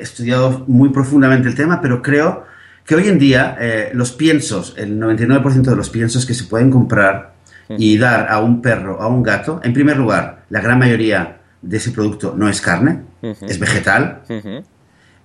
estudiado 0.00 0.64
muy 0.66 0.88
profundamente 0.88 1.48
el 1.48 1.54
tema, 1.54 1.80
pero 1.80 2.02
creo 2.02 2.44
que 2.84 2.96
hoy 2.96 3.06
en 3.06 3.20
día 3.20 3.56
los 3.92 4.10
piensos, 4.10 4.74
el 4.76 4.98
99% 4.98 5.62
de 5.62 5.76
los 5.76 5.90
piensos 5.90 6.26
que 6.26 6.34
se 6.34 6.42
pueden 6.44 6.72
comprar 6.72 7.34
y 7.68 7.96
dar 7.98 8.26
a 8.30 8.40
un 8.40 8.60
perro, 8.60 9.00
a 9.00 9.06
un 9.06 9.22
gato, 9.22 9.60
en 9.62 9.72
primer 9.72 9.96
lugar, 9.96 10.42
la 10.50 10.60
gran 10.60 10.80
mayoría 10.80 11.43
de 11.64 11.76
ese 11.76 11.90
producto 11.90 12.34
no 12.36 12.48
es 12.48 12.60
carne, 12.60 13.00
es 13.22 13.58
vegetal. 13.58 14.22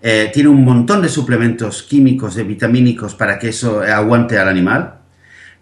Eh, 0.01 0.31
tiene 0.34 0.50
un 0.50 0.63
montón 0.63 1.01
de 1.01 1.10
suplementos 1.10 1.84
químicos, 1.84 2.36
de 2.36 2.43
vitamínicos 2.43 3.15
para 3.15 3.38
que 3.38 3.50
eso 3.50 3.81
aguante 3.81 4.38
al 4.38 4.48
animal. 4.48 4.96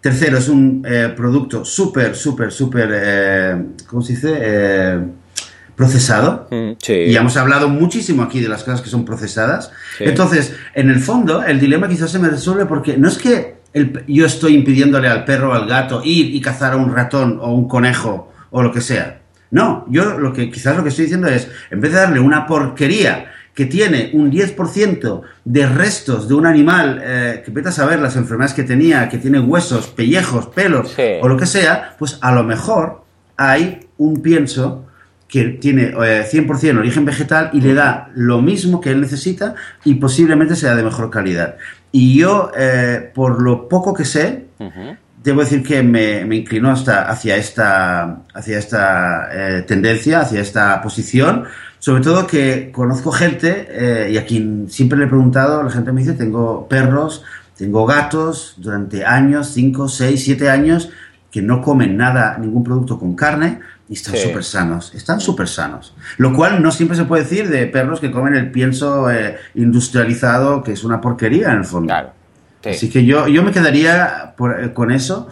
Tercero, 0.00 0.38
es 0.38 0.48
un 0.48 0.84
eh, 0.88 1.12
producto 1.16 1.64
súper, 1.64 2.14
súper, 2.14 2.52
súper, 2.52 2.90
eh, 2.92 3.64
¿cómo 3.86 4.02
se 4.02 4.12
dice? 4.14 5.00
procesado. 5.74 6.48
Y 6.50 7.14
hemos 7.14 7.36
hablado 7.36 7.68
muchísimo 7.68 8.24
aquí 8.24 8.40
de 8.40 8.48
las 8.48 8.64
cosas 8.64 8.80
que 8.80 8.90
son 8.90 9.04
procesadas. 9.04 9.70
Entonces, 10.00 10.52
en 10.74 10.90
el 10.90 10.98
fondo, 10.98 11.44
el 11.44 11.60
dilema 11.60 11.88
quizás 11.88 12.10
se 12.10 12.18
me 12.18 12.28
resuelve 12.28 12.66
porque 12.66 12.96
no 12.96 13.06
es 13.06 13.16
que 13.16 13.58
yo 14.08 14.26
estoy 14.26 14.54
impidiéndole 14.54 15.06
al 15.08 15.24
perro 15.24 15.50
o 15.50 15.52
al 15.52 15.68
gato 15.68 16.02
ir 16.04 16.34
y 16.34 16.40
cazar 16.40 16.72
a 16.72 16.76
un 16.76 16.92
ratón 16.92 17.38
o 17.40 17.52
un 17.52 17.68
conejo 17.68 18.32
o 18.50 18.62
lo 18.62 18.72
que 18.72 18.80
sea. 18.80 19.20
No, 19.50 19.86
yo 19.88 20.18
lo 20.18 20.32
que 20.32 20.50
quizás 20.50 20.76
lo 20.76 20.82
que 20.82 20.90
estoy 20.90 21.04
diciendo 21.04 21.28
es, 21.28 21.48
en 21.70 21.80
vez 21.80 21.92
de 21.92 21.98
darle 21.98 22.20
una 22.20 22.46
porquería 22.46 23.32
que 23.54 23.66
tiene 23.66 24.10
un 24.12 24.30
10% 24.30 25.22
de 25.44 25.66
restos 25.66 26.28
de 26.28 26.34
un 26.34 26.46
animal, 26.46 27.00
eh, 27.02 27.42
que 27.44 27.50
vete 27.50 27.70
a 27.70 27.72
saber 27.72 27.98
las 27.98 28.14
enfermedades 28.14 28.54
que 28.54 28.62
tenía, 28.62 29.08
que 29.08 29.18
tiene 29.18 29.40
huesos, 29.40 29.88
pellejos, 29.88 30.46
pelos 30.46 30.94
o 31.20 31.28
lo 31.28 31.36
que 31.36 31.46
sea, 31.46 31.96
pues 31.98 32.18
a 32.20 32.32
lo 32.32 32.44
mejor 32.44 33.02
hay 33.36 33.88
un 33.96 34.22
pienso 34.22 34.86
que 35.26 35.44
tiene 35.44 35.92
100% 35.92 36.62
eh, 36.62 36.78
origen 36.78 37.04
vegetal 37.04 37.50
y 37.52 37.60
le 37.60 37.74
da 37.74 38.10
lo 38.14 38.40
mismo 38.40 38.80
que 38.80 38.90
él 38.90 39.00
necesita 39.00 39.54
y 39.84 39.96
posiblemente 39.96 40.54
sea 40.54 40.74
de 40.74 40.82
mejor 40.82 41.10
calidad. 41.10 41.56
Y 41.90 42.18
yo, 42.18 42.50
eh, 42.56 43.10
por 43.14 43.42
lo 43.42 43.68
poco 43.68 43.92
que 43.92 44.04
sé, 44.04 44.46
debo 45.22 45.40
decir 45.40 45.62
que 45.62 45.82
me, 45.82 46.24
me 46.24 46.36
inclinó 46.36 46.70
hasta 46.70 47.08
hacia 47.08 47.36
esta, 47.36 48.22
hacia 48.34 48.58
esta 48.58 49.28
eh, 49.32 49.62
tendencia, 49.62 50.20
hacia 50.20 50.40
esta 50.40 50.80
posición, 50.82 51.44
sobre 51.78 52.02
todo 52.02 52.26
que 52.26 52.70
conozco 52.72 53.12
gente 53.12 53.66
eh, 53.70 54.10
y 54.12 54.18
a 54.18 54.26
quien 54.26 54.68
siempre 54.68 54.98
le 54.98 55.04
he 55.04 55.08
preguntado, 55.08 55.62
la 55.62 55.70
gente 55.70 55.92
me 55.92 56.00
dice, 56.00 56.14
tengo 56.14 56.66
perros, 56.68 57.24
tengo 57.56 57.86
gatos 57.86 58.54
durante 58.56 59.04
años, 59.04 59.48
5, 59.48 59.88
6, 59.88 60.24
7 60.24 60.50
años, 60.50 60.90
que 61.30 61.42
no 61.42 61.60
comen 61.60 61.96
nada, 61.96 62.38
ningún 62.38 62.64
producto 62.64 62.98
con 62.98 63.14
carne 63.14 63.60
y 63.88 63.94
están 63.94 64.16
súper 64.16 64.44
sanos, 64.44 64.94
están 64.94 65.20
súper 65.20 65.48
sanos. 65.48 65.94
Lo 66.16 66.34
cual 66.34 66.62
no 66.62 66.70
siempre 66.70 66.96
se 66.96 67.04
puede 67.04 67.24
decir 67.24 67.48
de 67.48 67.66
perros 67.66 68.00
que 68.00 68.10
comen 68.10 68.34
el 68.34 68.50
pienso 68.50 69.10
eh, 69.10 69.36
industrializado, 69.54 70.62
que 70.62 70.72
es 70.72 70.84
una 70.84 71.00
porquería 71.00 71.50
en 71.50 71.58
el 71.58 71.64
fondo. 71.64 71.88
Claro. 71.88 72.17
Así 72.64 72.90
que 72.90 73.04
yo, 73.04 73.28
yo 73.28 73.42
me 73.42 73.52
quedaría 73.52 74.34
eh, 74.58 74.72
con 74.72 74.90
eso. 74.90 75.28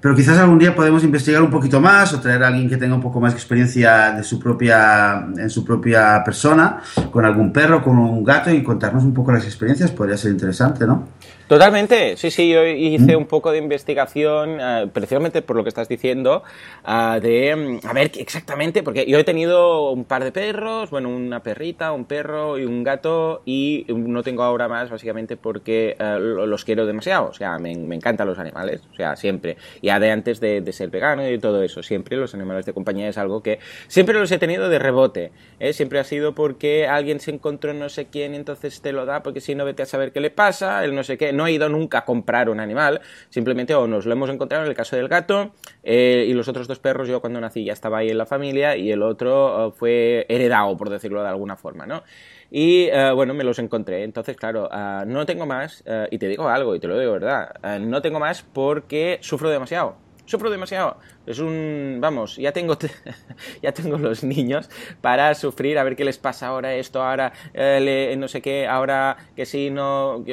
Pero 0.00 0.14
quizás 0.14 0.38
algún 0.38 0.58
día 0.58 0.74
podemos 0.74 1.04
investigar 1.04 1.42
un 1.42 1.50
poquito 1.50 1.80
más 1.80 2.12
o 2.12 2.20
traer 2.20 2.42
a 2.42 2.48
alguien 2.48 2.68
que 2.68 2.76
tenga 2.76 2.94
un 2.94 3.00
poco 3.00 3.20
más 3.20 3.32
de 3.32 3.38
experiencia 3.38 4.10
de 4.12 4.22
su 4.22 4.38
propia, 4.38 5.24
en 5.36 5.48
su 5.48 5.64
propia 5.64 6.22
persona, 6.24 6.80
con 7.10 7.24
algún 7.24 7.52
perro, 7.52 7.82
con 7.82 7.98
un 7.98 8.24
gato 8.24 8.50
y 8.50 8.62
contarnos 8.62 9.04
un 9.04 9.14
poco 9.14 9.32
las 9.32 9.44
experiencias. 9.44 9.90
Podría 9.92 10.16
ser 10.16 10.32
interesante, 10.32 10.86
¿no? 10.86 11.08
Totalmente, 11.46 12.16
sí, 12.16 12.30
sí, 12.30 12.48
yo 12.48 12.64
hice 12.64 13.16
un 13.16 13.26
poco 13.26 13.52
de 13.52 13.58
investigación, 13.58 14.58
eh, 14.58 14.88
precisamente 14.90 15.42
por 15.42 15.56
lo 15.56 15.62
que 15.62 15.68
estás 15.68 15.88
diciendo, 15.88 16.42
uh, 16.86 17.20
de 17.20 17.54
mm, 17.54 17.86
a 17.86 17.92
ver 17.92 18.12
exactamente, 18.16 18.82
porque 18.82 19.04
yo 19.04 19.18
he 19.18 19.24
tenido 19.24 19.90
un 19.90 20.06
par 20.06 20.24
de 20.24 20.32
perros, 20.32 20.88
bueno, 20.88 21.10
una 21.10 21.42
perrita, 21.42 21.92
un 21.92 22.06
perro 22.06 22.58
y 22.58 22.64
un 22.64 22.82
gato, 22.82 23.42
y 23.44 23.84
no 23.88 24.22
tengo 24.22 24.42
ahora 24.42 24.68
más, 24.68 24.88
básicamente 24.88 25.36
porque 25.36 25.98
uh, 26.00 26.46
los 26.46 26.64
quiero 26.64 26.86
demasiado, 26.86 27.28
o 27.28 27.34
sea, 27.34 27.58
me, 27.58 27.74
me, 27.74 27.96
encantan 27.96 28.26
los 28.26 28.38
animales, 28.38 28.80
o 28.90 28.94
sea, 28.94 29.14
siempre, 29.14 29.58
ya 29.82 30.00
de 30.00 30.10
antes 30.12 30.40
de, 30.40 30.64
ser 30.72 30.88
vegano 30.88 31.28
y 31.28 31.38
todo 31.38 31.62
eso, 31.62 31.82
siempre 31.82 32.16
los 32.16 32.32
animales 32.32 32.64
de 32.64 32.72
compañía 32.72 33.08
es 33.08 33.18
algo 33.18 33.42
que 33.42 33.58
siempre 33.86 34.18
los 34.18 34.32
he 34.32 34.38
tenido 34.38 34.70
de 34.70 34.78
rebote, 34.78 35.30
¿eh? 35.60 35.74
siempre 35.74 35.98
ha 35.98 36.04
sido 36.04 36.34
porque 36.34 36.88
alguien 36.88 37.20
se 37.20 37.32
encontró 37.32 37.74
no 37.74 37.90
sé 37.90 38.06
quién 38.06 38.34
entonces 38.34 38.80
te 38.80 38.92
lo 38.92 39.04
da, 39.04 39.22
porque 39.22 39.42
si 39.42 39.54
no 39.54 39.66
vete 39.66 39.82
a 39.82 39.86
saber 39.86 40.10
qué 40.10 40.20
le 40.20 40.30
pasa, 40.30 40.82
el 40.84 40.94
no 40.94 41.04
sé 41.04 41.18
qué 41.18 41.33
no 41.34 41.46
he 41.46 41.52
ido 41.52 41.68
nunca 41.68 41.98
a 41.98 42.04
comprar 42.04 42.48
un 42.48 42.60
animal, 42.60 43.00
simplemente 43.28 43.74
o 43.74 43.86
nos 43.86 44.06
lo 44.06 44.12
hemos 44.12 44.30
encontrado 44.30 44.64
en 44.64 44.70
el 44.70 44.76
caso 44.76 44.96
del 44.96 45.08
gato 45.08 45.52
eh, 45.82 46.24
y 46.28 46.32
los 46.32 46.48
otros 46.48 46.68
dos 46.68 46.78
perros, 46.78 47.08
yo 47.08 47.20
cuando 47.20 47.40
nací 47.40 47.64
ya 47.64 47.72
estaba 47.72 47.98
ahí 47.98 48.10
en 48.10 48.18
la 48.18 48.26
familia 48.26 48.76
y 48.76 48.90
el 48.90 49.02
otro 49.02 49.68
eh, 49.68 49.72
fue 49.76 50.26
heredado, 50.28 50.76
por 50.76 50.90
decirlo 50.90 51.22
de 51.22 51.28
alguna 51.28 51.56
forma, 51.56 51.86
¿no? 51.86 52.02
Y 52.50 52.84
eh, 52.84 53.10
bueno, 53.12 53.34
me 53.34 53.42
los 53.42 53.58
encontré. 53.58 54.04
Entonces, 54.04 54.36
claro, 54.36 54.68
no 55.06 55.26
tengo 55.26 55.44
más, 55.44 55.82
y 56.10 56.18
te 56.18 56.28
digo 56.28 56.48
algo, 56.48 56.76
y 56.76 56.80
te 56.80 56.86
lo 56.86 56.96
digo 56.96 57.14
de 57.14 57.18
verdad, 57.18 57.80
no 57.80 58.00
tengo 58.00 58.20
más 58.20 58.42
porque 58.42 59.18
sufro 59.22 59.50
demasiado. 59.50 59.96
Sufro 60.26 60.50
demasiado. 60.50 60.98
Es 61.26 61.38
un, 61.38 61.98
vamos, 62.00 62.36
ya 62.36 62.52
tengo, 62.52 62.76
ya 63.62 63.72
tengo 63.72 63.98
los 63.98 64.24
niños 64.24 64.68
para 65.00 65.34
sufrir, 65.34 65.78
a 65.78 65.84
ver 65.84 65.96
qué 65.96 66.04
les 66.04 66.18
pasa 66.18 66.48
ahora 66.48 66.74
esto, 66.74 67.02
ahora 67.02 67.32
no 67.54 68.28
sé 68.28 68.42
qué, 68.42 68.66
ahora 68.66 69.16
que 69.34 69.46
si 69.46 69.70
no, 69.70 70.24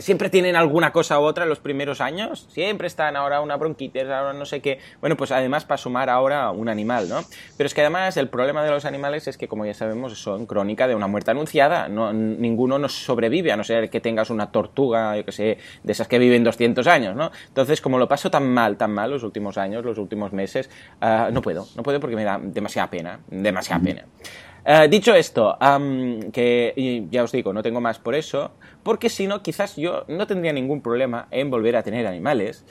siempre 0.00 0.30
tienen 0.30 0.56
alguna 0.56 0.92
cosa 0.92 1.20
u 1.20 1.22
otra 1.22 1.44
en 1.44 1.50
los 1.50 1.60
primeros 1.60 2.00
años, 2.00 2.46
siempre 2.50 2.86
están 2.86 3.16
ahora 3.16 3.40
una 3.40 3.56
bronquitis, 3.56 4.02
ahora 4.04 4.32
no 4.32 4.44
sé 4.44 4.60
qué. 4.60 4.78
Bueno, 5.00 5.16
pues 5.16 5.30
además 5.32 5.64
para 5.64 5.78
sumar 5.78 6.10
ahora 6.10 6.50
un 6.50 6.68
animal, 6.68 7.08
¿no? 7.08 7.20
Pero 7.56 7.66
es 7.66 7.74
que 7.74 7.80
además 7.80 8.16
el 8.16 8.28
problema 8.28 8.64
de 8.64 8.70
los 8.70 8.84
animales 8.84 9.28
es 9.28 9.36
que, 9.36 9.48
como 9.48 9.64
ya 9.66 9.74
sabemos, 9.74 10.18
son 10.18 10.46
crónica 10.46 10.88
de 10.88 10.94
una 10.94 11.06
muerte 11.06 11.30
anunciada. 11.30 11.88
No, 11.88 12.12
ninguno 12.12 12.78
nos 12.78 12.92
sobrevive, 12.92 13.52
a 13.52 13.56
no 13.56 13.64
ser 13.64 13.90
que 13.90 14.00
tengas 14.00 14.30
una 14.30 14.50
tortuga, 14.50 15.16
yo 15.16 15.24
que 15.24 15.32
sé, 15.32 15.58
de 15.82 15.92
esas 15.92 16.08
que 16.08 16.18
viven 16.18 16.44
200 16.44 16.86
años, 16.86 17.16
¿no? 17.16 17.30
Entonces, 17.48 17.80
como 17.80 17.98
lo 17.98 18.08
paso 18.08 18.30
tan 18.30 18.48
mal, 18.52 18.76
tan 18.76 18.92
mal 18.92 19.10
los 19.10 19.22
últimos 19.22 19.58
años, 19.58 19.84
los 19.84 19.98
últimos 19.98 20.19
meses, 20.32 20.70
ah, 21.00 21.30
no 21.32 21.42
puedo, 21.42 21.66
no 21.76 21.82
puedo 21.82 22.00
porque 22.00 22.16
me 22.16 22.24
da 22.24 22.38
demasiada 22.40 22.90
pena, 22.90 23.20
demasiada 23.28 23.82
pena. 23.82 24.04
Eh, 24.64 24.88
dicho 24.88 25.14
esto, 25.14 25.56
que 26.32 27.06
ya 27.10 27.22
os 27.22 27.32
digo, 27.32 27.52
no 27.52 27.62
tengo 27.62 27.80
más 27.80 27.98
por 27.98 28.14
eso, 28.14 28.52
porque 28.82 29.08
si 29.08 29.26
no, 29.26 29.42
quizás 29.42 29.76
yo 29.76 30.04
no 30.08 30.26
tendría 30.26 30.52
ningún 30.52 30.82
problema 30.82 31.28
en 31.30 31.50
volver 31.50 31.76
a 31.76 31.82
tener 31.82 32.06
animales 32.06 32.64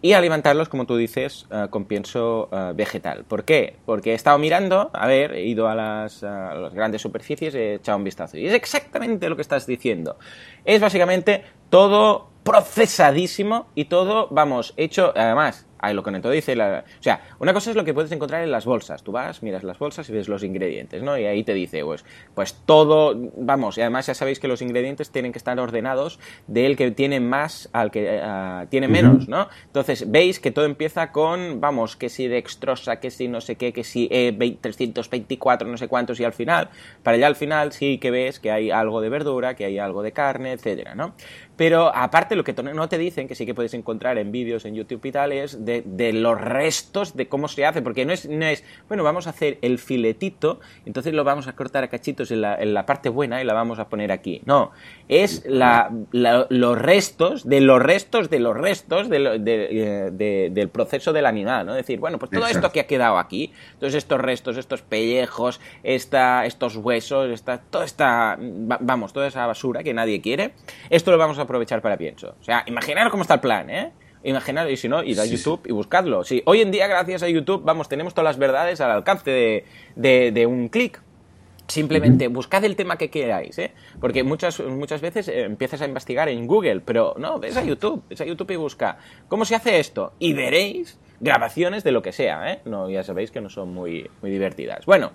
y 0.00 0.12
alimentarlos, 0.14 0.68
como 0.70 0.86
tú 0.86 0.96
dices, 0.96 1.46
uh, 1.50 1.68
con 1.68 1.84
pienso 1.84 2.48
uh, 2.50 2.74
vegetal. 2.74 3.24
¿Por 3.24 3.44
qué? 3.44 3.76
Porque 3.84 4.12
he 4.12 4.14
estado 4.14 4.38
mirando, 4.38 4.90
a 4.94 5.06
ver, 5.06 5.34
he 5.34 5.44
ido 5.44 5.68
a 5.68 5.74
las, 5.74 6.24
a 6.24 6.54
las 6.54 6.72
grandes 6.72 7.02
superficies, 7.02 7.54
he 7.54 7.74
echado 7.74 7.98
un 7.98 8.04
vistazo. 8.04 8.38
Y 8.38 8.46
es 8.46 8.54
exactamente 8.54 9.28
lo 9.28 9.36
que 9.36 9.42
estás 9.42 9.66
diciendo. 9.66 10.16
Es 10.64 10.80
básicamente 10.80 11.44
todo 11.68 12.31
procesadísimo 12.42 13.66
y 13.74 13.86
todo, 13.86 14.28
vamos, 14.30 14.74
hecho, 14.76 15.12
además, 15.16 15.66
Ahí 15.82 15.94
lo 15.94 16.04
conecto, 16.04 16.30
dice 16.30 16.54
la... 16.54 16.84
O 17.00 17.02
sea, 17.02 17.22
una 17.40 17.52
cosa 17.52 17.70
es 17.70 17.76
lo 17.76 17.84
que 17.84 17.92
puedes 17.92 18.12
encontrar 18.12 18.44
en 18.44 18.52
las 18.52 18.64
bolsas. 18.64 19.02
Tú 19.02 19.10
vas, 19.10 19.42
miras 19.42 19.64
las 19.64 19.80
bolsas 19.80 20.08
y 20.08 20.12
ves 20.12 20.28
los 20.28 20.44
ingredientes, 20.44 21.02
¿no? 21.02 21.18
Y 21.18 21.26
ahí 21.26 21.42
te 21.42 21.54
dice, 21.54 21.84
pues, 21.84 22.04
pues 22.36 22.54
todo, 22.64 23.16
vamos, 23.36 23.78
y 23.78 23.80
además 23.80 24.06
ya 24.06 24.14
sabéis 24.14 24.38
que 24.38 24.46
los 24.46 24.62
ingredientes 24.62 25.10
tienen 25.10 25.32
que 25.32 25.38
estar 25.38 25.58
ordenados 25.58 26.20
del 26.46 26.76
que 26.76 26.92
tiene 26.92 27.18
más 27.18 27.68
al 27.72 27.90
que 27.90 28.06
eh, 28.08 28.66
tiene 28.70 28.86
menos, 28.86 29.26
¿no? 29.26 29.48
Entonces, 29.66 30.08
veis 30.08 30.38
que 30.38 30.52
todo 30.52 30.66
empieza 30.66 31.10
con, 31.10 31.60
vamos, 31.60 31.96
que 31.96 32.08
si 32.08 32.28
dextrosa, 32.28 33.00
que 33.00 33.10
si 33.10 33.26
no 33.26 33.40
sé 33.40 33.56
qué, 33.56 33.72
que 33.72 33.82
si 33.82 34.08
E324, 34.08 35.66
no 35.66 35.76
sé 35.76 35.88
cuántos, 35.88 36.20
y 36.20 36.24
al 36.24 36.32
final, 36.32 36.70
para 37.02 37.16
allá 37.16 37.26
al 37.26 37.34
final 37.34 37.72
sí 37.72 37.98
que 37.98 38.12
ves 38.12 38.38
que 38.38 38.52
hay 38.52 38.70
algo 38.70 39.00
de 39.00 39.08
verdura, 39.08 39.56
que 39.56 39.64
hay 39.64 39.80
algo 39.80 40.04
de 40.04 40.12
carne, 40.12 40.52
etcétera, 40.52 40.94
¿no? 40.94 41.16
Pero 41.62 41.94
aparte 41.94 42.34
lo 42.34 42.42
que 42.42 42.54
no 42.54 42.88
te 42.88 42.98
dicen, 42.98 43.28
que 43.28 43.36
sí 43.36 43.46
que 43.46 43.54
puedes 43.54 43.72
encontrar 43.72 44.18
en 44.18 44.32
vídeos 44.32 44.64
en 44.64 44.74
YouTube 44.74 45.04
y 45.04 45.12
tal, 45.12 45.30
es 45.30 45.64
de, 45.64 46.12
los 46.12 46.40
restos 46.40 47.14
de 47.14 47.28
cómo 47.28 47.46
se 47.46 47.64
hace, 47.64 47.82
porque 47.82 48.04
no 48.04 48.12
es, 48.12 48.28
no 48.28 48.46
es, 48.46 48.64
bueno, 48.88 49.04
vamos 49.04 49.28
a 49.28 49.30
hacer 49.30 49.58
el 49.62 49.78
filetito, 49.78 50.58
entonces 50.86 51.14
lo 51.14 51.22
vamos 51.22 51.46
a 51.46 51.52
cortar 51.52 51.84
a 51.84 51.88
cachitos 51.88 52.32
en 52.32 52.40
la, 52.40 52.56
en 52.56 52.74
la 52.74 52.84
parte 52.84 53.10
buena 53.10 53.40
y 53.40 53.44
la 53.44 53.54
vamos 53.54 53.78
a 53.78 53.88
poner 53.88 54.10
aquí. 54.10 54.42
No, 54.44 54.72
es 55.06 55.44
la, 55.46 55.88
los 56.10 56.76
restos 56.76 57.48
de 57.48 57.60
los 57.60 57.80
restos 57.80 58.28
de 58.28 58.40
los 58.40 58.56
restos 58.56 59.08
de, 59.08 60.50
del 60.52 60.68
proceso 60.68 61.12
del 61.12 61.26
animal, 61.26 61.66
¿no? 61.66 61.72
Es 61.76 61.86
decir, 61.86 62.00
bueno, 62.00 62.18
pues 62.18 62.32
todo 62.32 62.48
esto 62.48 62.72
que 62.72 62.80
ha 62.80 62.88
quedado 62.88 63.18
aquí, 63.18 63.52
todos 63.78 63.94
estos 63.94 64.20
restos, 64.20 64.56
estos 64.56 64.82
pellejos, 64.82 65.60
esta, 65.84 66.44
estos 66.44 66.74
huesos, 66.74 67.30
esta, 67.30 67.58
toda 67.58 67.84
esta, 67.84 68.36
vamos, 68.40 69.12
toda 69.12 69.28
esa 69.28 69.46
basura 69.46 69.84
que 69.84 69.94
nadie 69.94 70.20
quiere, 70.20 70.54
esto 70.90 71.12
lo 71.12 71.18
vamos 71.18 71.38
a 71.38 71.51
aprovechar 71.52 71.82
para 71.82 71.96
pienso. 71.96 72.34
O 72.40 72.44
sea, 72.44 72.64
imaginaros 72.66 73.10
cómo 73.10 73.22
está 73.22 73.34
el 73.34 73.40
plan, 73.40 73.70
¿eh? 73.70 73.92
Imaginar, 74.24 74.70
y 74.70 74.76
si 74.76 74.88
no, 74.88 75.02
id 75.02 75.18
a 75.18 75.26
YouTube 75.26 75.62
y 75.66 75.72
buscadlo. 75.72 76.24
Sí, 76.24 76.42
hoy 76.46 76.60
en 76.60 76.70
día, 76.70 76.86
gracias 76.86 77.22
a 77.22 77.28
YouTube, 77.28 77.62
vamos, 77.64 77.88
tenemos 77.88 78.14
todas 78.14 78.30
las 78.30 78.38
verdades 78.38 78.80
al 78.80 78.90
alcance 78.92 79.64
de, 79.96 80.46
un 80.46 80.68
clic. 80.68 81.02
Simplemente 81.66 82.28
buscad 82.28 82.64
el 82.64 82.76
tema 82.76 82.96
que 82.96 83.10
queráis, 83.10 83.58
¿eh? 83.58 83.72
Porque 84.00 84.22
muchas, 84.22 84.60
muchas 84.60 85.00
veces 85.00 85.28
eh, 85.28 85.42
empiezas 85.42 85.80
a 85.80 85.86
investigar 85.86 86.28
en 86.28 86.46
Google, 86.46 86.80
pero 86.80 87.14
no, 87.18 87.38
ves 87.38 87.56
a 87.56 87.64
YouTube, 87.64 88.02
ves 88.08 88.20
a 88.20 88.24
YouTube 88.24 88.50
y 88.50 88.56
busca 88.56 88.98
cómo 89.28 89.44
se 89.44 89.54
hace 89.54 89.80
esto 89.80 90.12
y 90.18 90.34
veréis 90.34 90.98
grabaciones 91.22 91.84
de 91.84 91.92
lo 91.92 92.02
que 92.02 92.12
sea, 92.12 92.52
¿eh? 92.52 92.60
No, 92.64 92.90
ya 92.90 93.04
sabéis 93.04 93.30
que 93.30 93.40
no 93.40 93.48
son 93.48 93.72
muy, 93.72 94.10
muy 94.20 94.30
divertidas. 94.30 94.84
Bueno, 94.86 95.12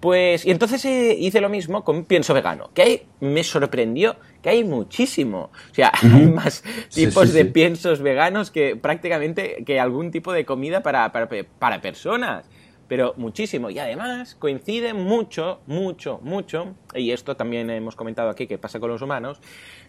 pues, 0.00 0.44
y 0.44 0.50
entonces 0.50 0.84
eh, 0.84 1.16
hice 1.18 1.40
lo 1.40 1.48
mismo 1.48 1.82
con 1.84 2.04
pienso 2.04 2.34
vegano, 2.34 2.70
que 2.74 2.82
ahí 2.82 3.02
me 3.20 3.42
sorprendió 3.42 4.16
que 4.42 4.50
hay 4.50 4.64
muchísimo. 4.64 5.50
O 5.70 5.74
sea, 5.74 5.92
hay 6.02 6.26
más 6.26 6.62
tipos 6.92 7.32
de 7.32 7.44
piensos 7.46 8.00
veganos 8.00 8.50
que 8.50 8.76
prácticamente 8.76 9.64
que 9.64 9.80
algún 9.80 10.10
tipo 10.10 10.32
de 10.32 10.44
comida 10.44 10.82
para, 10.82 11.10
para, 11.12 11.28
para 11.58 11.80
personas 11.80 12.46
pero 12.88 13.14
muchísimo. 13.16 13.70
Y 13.70 13.78
además 13.78 14.34
coincide 14.36 14.94
mucho, 14.94 15.60
mucho, 15.66 16.20
mucho, 16.22 16.74
y 16.94 17.10
esto 17.10 17.36
también 17.36 17.68
hemos 17.70 17.96
comentado 17.96 18.30
aquí 18.30 18.46
que 18.46 18.58
pasa 18.58 18.80
con 18.80 18.90
los 18.90 19.02
humanos, 19.02 19.40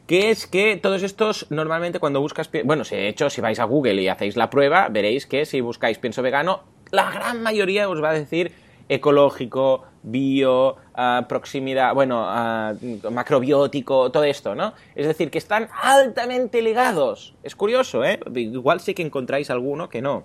que 0.05 0.29
es 0.29 0.47
que 0.47 0.77
todos 0.77 1.03
estos 1.03 1.47
normalmente 1.49 1.99
cuando 1.99 2.21
buscas, 2.21 2.49
bueno, 2.63 2.83
de 2.89 3.07
hecho 3.07 3.29
si 3.29 3.41
vais 3.41 3.59
a 3.59 3.65
Google 3.65 4.01
y 4.01 4.07
hacéis 4.07 4.35
la 4.35 4.49
prueba, 4.49 4.89
veréis 4.89 5.27
que 5.27 5.45
si 5.45 5.61
buscáis 5.61 5.97
pienso 5.99 6.21
vegano, 6.21 6.63
la 6.91 7.11
gran 7.11 7.41
mayoría 7.41 7.89
os 7.89 8.01
va 8.01 8.11
a 8.11 8.13
decir 8.13 8.51
ecológico, 8.89 9.83
bio, 10.11 10.77
ah, 10.93 11.25
proximidad, 11.27 11.93
bueno, 11.93 12.23
ah, 12.25 12.73
macrobiótico, 13.11 14.11
todo 14.11 14.23
esto, 14.23 14.55
¿no? 14.55 14.73
Es 14.95 15.07
decir, 15.07 15.29
que 15.29 15.37
están 15.37 15.69
altamente 15.81 16.61
ligados. 16.61 17.35
Es 17.43 17.55
curioso, 17.55 18.03
¿eh? 18.03 18.19
Igual 18.35 18.79
sí 18.79 18.93
que 18.93 19.03
encontráis 19.03 19.49
alguno 19.49 19.89
que 19.89 20.01
no. 20.01 20.23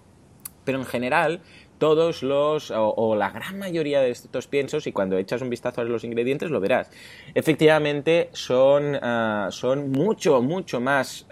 Pero 0.64 0.79
en 0.79 0.87
general, 0.87 1.40
todos 1.83 2.23
los, 2.23 2.71
o, 2.71 3.16
la 3.16 3.31
gran 3.31 3.59
mayoría 3.59 4.01
de 4.01 4.11
estos 4.11 4.47
piensos, 4.47 4.87
y 4.87 4.92
cuando 4.92 5.18
echas 5.18 5.42
un 5.42 5.51
vistazo 5.51 5.81
a 5.81 5.85
los 5.85 6.05
ingredientes 6.05 6.49
lo 6.49 6.61
verás, 6.61 6.88
efectivamente 7.35 8.29
son, 8.35 9.01
ah, 9.03 9.49
son 9.51 9.90
mucho, 9.90 10.40
mucho 10.42 10.81
más 10.81 11.27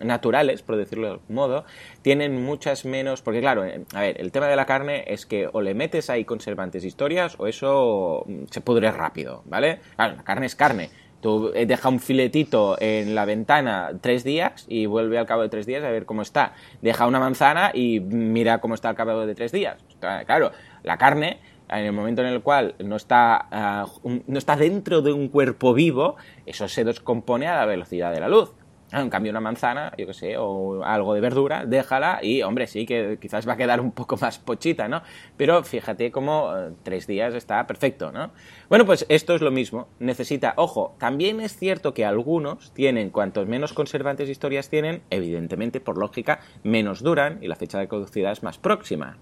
naturales, 0.00 0.62
por 0.62 0.74
decirlo 0.74 1.06
de 1.06 1.12
algún 1.12 1.36
modo, 1.36 1.64
tienen 2.02 2.44
muchas 2.44 2.84
menos, 2.84 3.22
porque 3.22 3.38
claro, 3.38 3.64
eh, 3.64 3.84
a 3.94 4.00
ver, 4.00 4.20
el 4.20 4.32
tema 4.32 4.48
de 4.48 4.56
la 4.56 4.66
carne 4.66 5.04
es 5.06 5.26
que 5.26 5.48
o 5.52 5.60
le 5.60 5.74
metes 5.74 6.10
ahí 6.10 6.24
conservantes 6.24 6.84
historias 6.84 7.36
o 7.38 7.46
eso 7.46 8.24
mm, 8.26 8.46
se 8.50 8.60
pudre 8.62 8.90
rápido, 8.90 9.44
¿vale? 9.46 9.78
Claro, 9.94 10.16
la 10.16 10.24
carne 10.24 10.46
es 10.46 10.56
carne 10.56 10.90
Tú 11.24 11.52
eh, 11.54 11.64
deja 11.64 11.88
un 11.88 12.00
filetito 12.00 12.76
en 12.78 13.14
la 13.14 13.24
ventana 13.24 13.92
tres 14.02 14.24
días 14.24 14.66
y 14.68 14.84
vuelve 14.84 15.16
al 15.16 15.24
cabo 15.24 15.40
de 15.40 15.48
tres 15.48 15.64
días 15.64 15.82
a 15.82 15.88
ver 15.88 16.04
cómo 16.04 16.20
está. 16.20 16.52
Deja 16.82 17.06
una 17.06 17.18
manzana 17.18 17.70
y 17.72 18.00
mira 18.00 18.60
cómo 18.60 18.74
está 18.74 18.90
al 18.90 18.94
cabo 18.94 19.24
de 19.24 19.34
tres 19.34 19.50
días. 19.50 19.82
Claro, 20.00 20.52
la 20.82 20.98
carne, 20.98 21.40
en 21.70 21.86
el 21.86 21.92
momento 21.92 22.20
en 22.20 22.28
el 22.28 22.42
cual 22.42 22.74
no 22.78 22.96
está, 22.96 23.48
ah, 23.50 23.86
no 24.04 24.36
está 24.36 24.54
dentro 24.56 25.00
de 25.00 25.14
un 25.14 25.28
cuerpo 25.28 25.72
vivo, 25.72 26.16
eso 26.44 26.68
se 26.68 26.84
descompone 26.84 27.46
a 27.46 27.56
la 27.56 27.64
velocidad 27.64 28.12
de 28.12 28.20
la 28.20 28.28
luz. 28.28 28.52
Ah, 28.92 29.00
en 29.00 29.10
cambio, 29.10 29.30
una 29.30 29.40
manzana, 29.40 29.92
yo 29.98 30.06
qué 30.06 30.14
sé, 30.14 30.36
o 30.38 30.84
algo 30.84 31.14
de 31.14 31.20
verdura, 31.20 31.64
déjala 31.66 32.20
y, 32.22 32.42
hombre, 32.42 32.68
sí 32.68 32.86
que 32.86 33.18
quizás 33.20 33.48
va 33.48 33.54
a 33.54 33.56
quedar 33.56 33.80
un 33.80 33.90
poco 33.90 34.16
más 34.20 34.38
pochita, 34.38 34.86
¿no? 34.86 35.02
Pero 35.36 35.64
fíjate 35.64 36.12
cómo 36.12 36.52
eh, 36.56 36.70
tres 36.84 37.08
días 37.08 37.34
está 37.34 37.66
perfecto, 37.66 38.12
¿no? 38.12 38.30
Bueno, 38.74 38.86
pues 38.86 39.06
esto 39.08 39.36
es 39.36 39.40
lo 39.40 39.52
mismo. 39.52 39.86
Necesita, 40.00 40.54
ojo, 40.56 40.96
también 40.98 41.38
es 41.38 41.56
cierto 41.56 41.94
que 41.94 42.04
algunos 42.04 42.74
tienen, 42.74 43.10
cuantos 43.10 43.46
menos 43.46 43.72
conservantes 43.72 44.28
historias 44.28 44.68
tienen, 44.68 45.02
evidentemente, 45.10 45.78
por 45.78 45.96
lógica, 45.96 46.40
menos 46.64 47.00
duran 47.00 47.38
y 47.40 47.46
la 47.46 47.54
fecha 47.54 47.78
de 47.78 47.86
caducidad 47.86 48.32
es 48.32 48.42
más 48.42 48.58
próxima. 48.58 49.18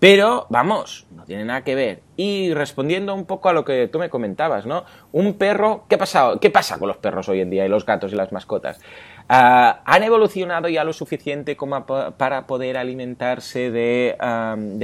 Pero, 0.00 0.48
vamos, 0.50 1.06
no 1.12 1.24
tiene 1.24 1.44
nada 1.44 1.62
que 1.62 1.76
ver. 1.76 2.02
Y 2.16 2.52
respondiendo 2.54 3.14
un 3.14 3.24
poco 3.24 3.48
a 3.48 3.52
lo 3.52 3.64
que 3.64 3.86
tú 3.86 4.00
me 4.00 4.10
comentabas, 4.10 4.66
¿no? 4.66 4.84
Un 5.12 5.34
perro, 5.34 5.84
¿qué, 5.88 5.96
pasa, 5.96 6.32
¿qué 6.40 6.50
pasa 6.50 6.80
con 6.80 6.88
los 6.88 6.96
perros 6.96 7.28
hoy 7.28 7.40
en 7.40 7.50
día 7.50 7.64
y 7.64 7.68
los 7.68 7.86
gatos 7.86 8.12
y 8.12 8.16
las 8.16 8.32
mascotas? 8.32 8.80
Ah, 9.28 9.82
¿Han 9.84 10.02
evolucionado 10.02 10.68
ya 10.68 10.84
lo 10.84 10.92
suficiente 10.92 11.56
como 11.56 11.86
para 11.86 12.46
poder 12.46 12.76
alimentarse 12.76 13.70
de, 13.70 14.16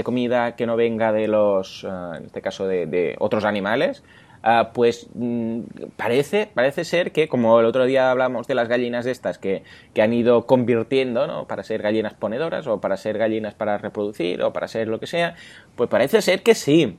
comida 0.05 0.57
que 0.57 0.67
no 0.67 0.77
venga 0.77 1.13
de 1.13 1.29
los, 1.29 1.85
ah, 1.89 2.15
en 2.17 2.27
este 2.27 2.41
caso, 2.41 2.67
de, 2.67 3.17
otros 3.19 3.45
animales? 3.45 4.03
Ah, 4.43 4.71
pues 4.73 5.09
mm, 5.15 5.63
parece, 5.97 6.49
parece 6.55 6.85
ser 6.85 7.11
que, 7.11 7.29
como 7.29 7.59
el 7.59 7.67
otro 7.67 7.85
día 7.87 8.11
hablamos 8.11 8.47
de 8.47 8.55
las 8.55 8.69
gallinas 8.69 9.05
estas 9.07 9.37
que, 9.37 9.65
que 9.95 10.01
han 10.01 10.13
ido 10.13 10.47
convirtiendo 10.47 11.27
¿no? 11.27 11.47
para 11.49 11.65
ser 11.65 11.83
gallinas 11.83 12.15
ponedoras 12.15 12.67
o 12.69 12.81
para 12.81 12.97
ser 12.97 13.19
gallinas 13.19 13.55
para 13.55 13.79
reproducir 13.79 14.41
o 14.43 14.53
para 14.53 14.69
ser 14.69 14.87
lo 14.87 15.01
que 15.01 15.09
sea, 15.09 15.35
pues 15.75 15.91
parece 15.91 16.23
ser 16.23 16.43
que 16.43 16.55
sí. 16.55 16.99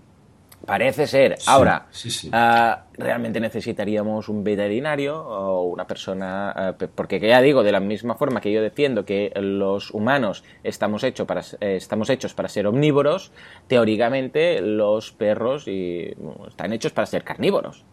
Parece 0.66 1.08
ser. 1.08 1.38
Ahora, 1.48 1.88
ah, 2.34 2.84
realmente 2.98 3.40
necesitaríamos 3.40 4.28
un 4.28 4.44
veterinario 4.44 5.18
o 5.18 5.64
una 5.64 5.88
persona, 5.88 6.52
ah, 6.52 6.76
porque 6.94 7.20
ya 7.20 7.42
digo, 7.42 7.64
de 7.64 7.72
la 7.72 7.80
misma 7.80 8.16
forma 8.16 8.42
que 8.42 8.52
yo 8.52 8.62
defiendo 8.62 9.06
que 9.06 9.32
los 9.36 9.92
humanos 9.92 10.44
estamos, 10.64 11.04
hechos 11.04 11.26
para, 11.26 11.42
eh, 11.62 11.78
estamos 11.78 12.10
hechos 12.10 12.34
para 12.34 12.50
ser 12.50 12.68
omnívoros, 12.68 13.32
teóricamente 13.68 14.62
los 14.62 15.12
perros 15.12 15.68
y, 15.68 16.14
están 16.48 16.74
hechos 16.74 16.92
para 16.92 17.08
ser 17.08 17.24
carnívoros. 17.24 17.86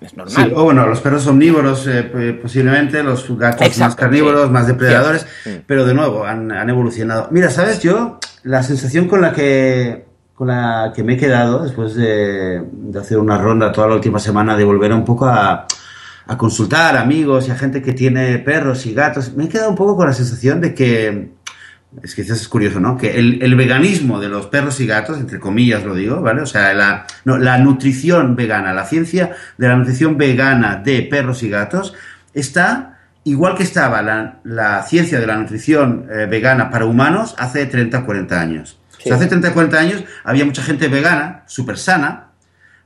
Es 0.00 0.16
normal. 0.16 0.52
o 0.54 0.64
bueno, 0.64 0.86
los 0.86 1.00
perros 1.00 1.26
omnívoros 1.26 1.86
eh, 1.86 2.02
posiblemente, 2.42 3.02
los 3.02 3.38
gatos 3.38 3.78
más 3.78 3.94
carnívoros, 3.94 4.50
más 4.50 4.66
depredadores, 4.66 5.26
pero 5.66 5.86
de 5.86 5.94
nuevo 5.94 6.24
han, 6.24 6.50
han 6.50 6.68
evolucionado. 6.68 7.28
Mira, 7.30 7.50
¿sabes? 7.50 7.80
Yo, 7.80 8.18
la 8.42 8.62
sensación 8.62 9.06
con 9.06 9.20
la 9.20 9.32
que 9.32 10.07
con 10.38 10.46
la 10.46 10.92
que 10.94 11.02
me 11.02 11.14
he 11.14 11.16
quedado 11.16 11.64
después 11.64 11.96
de, 11.96 12.62
hacer 12.96 13.18
una 13.18 13.38
ronda 13.38 13.72
toda 13.72 13.88
la 13.88 13.96
última 13.96 14.20
semana, 14.20 14.56
de 14.56 14.62
volver 14.62 14.92
un 14.92 15.04
poco 15.04 15.26
a, 15.26 15.66
consultar 16.36 16.94
a 16.96 17.00
amigos 17.00 17.48
y 17.48 17.50
a 17.50 17.56
gente 17.56 17.82
que 17.82 17.92
tiene 17.92 18.38
perros 18.38 18.86
y 18.86 18.94
gatos. 18.94 19.34
Me 19.34 19.46
he 19.46 19.48
quedado 19.48 19.70
un 19.70 19.74
poco 19.74 19.96
con 19.96 20.06
la 20.06 20.12
sensación 20.12 20.60
de 20.60 20.74
que, 20.74 21.30
es 22.04 22.14
que 22.14 22.22
es 22.22 22.46
curioso, 22.46 22.78
¿no? 22.78 22.96
Que 22.96 23.18
el, 23.18 23.54
veganismo 23.56 24.20
de 24.20 24.28
los 24.28 24.46
perros 24.46 24.78
y 24.78 24.86
gatos, 24.86 25.18
entre 25.18 25.40
comillas 25.40 25.82
lo 25.82 25.96
digo, 25.96 26.20
¿vale? 26.20 26.42
O 26.42 26.46
sea, 26.46 26.72
la, 26.72 27.04
la 27.24 27.58
nutrición 27.58 28.36
vegana, 28.36 28.72
la 28.72 28.84
ciencia 28.84 29.32
de 29.56 29.66
la 29.66 29.74
nutrición 29.74 30.16
vegana 30.18 30.76
de 30.76 31.02
perros 31.02 31.42
y 31.42 31.48
gatos 31.48 31.94
está 32.32 33.00
igual 33.24 33.56
que 33.56 33.64
estaba 33.64 34.02
la, 34.44 34.82
ciencia 34.84 35.18
de 35.18 35.26
la 35.26 35.36
nutrición 35.36 36.06
eh, 36.08 36.26
vegana 36.26 36.70
para 36.70 36.84
humanos 36.84 37.34
hace 37.38 37.66
30 37.66 38.04
40 38.04 38.40
años 38.40 38.77
hace 39.10 39.26
30 39.26 39.52
40 39.52 39.78
años 39.78 40.04
había 40.24 40.44
mucha 40.44 40.62
gente 40.62 40.88
vegana, 40.88 41.44
súper 41.46 41.78
sana, 41.78 42.28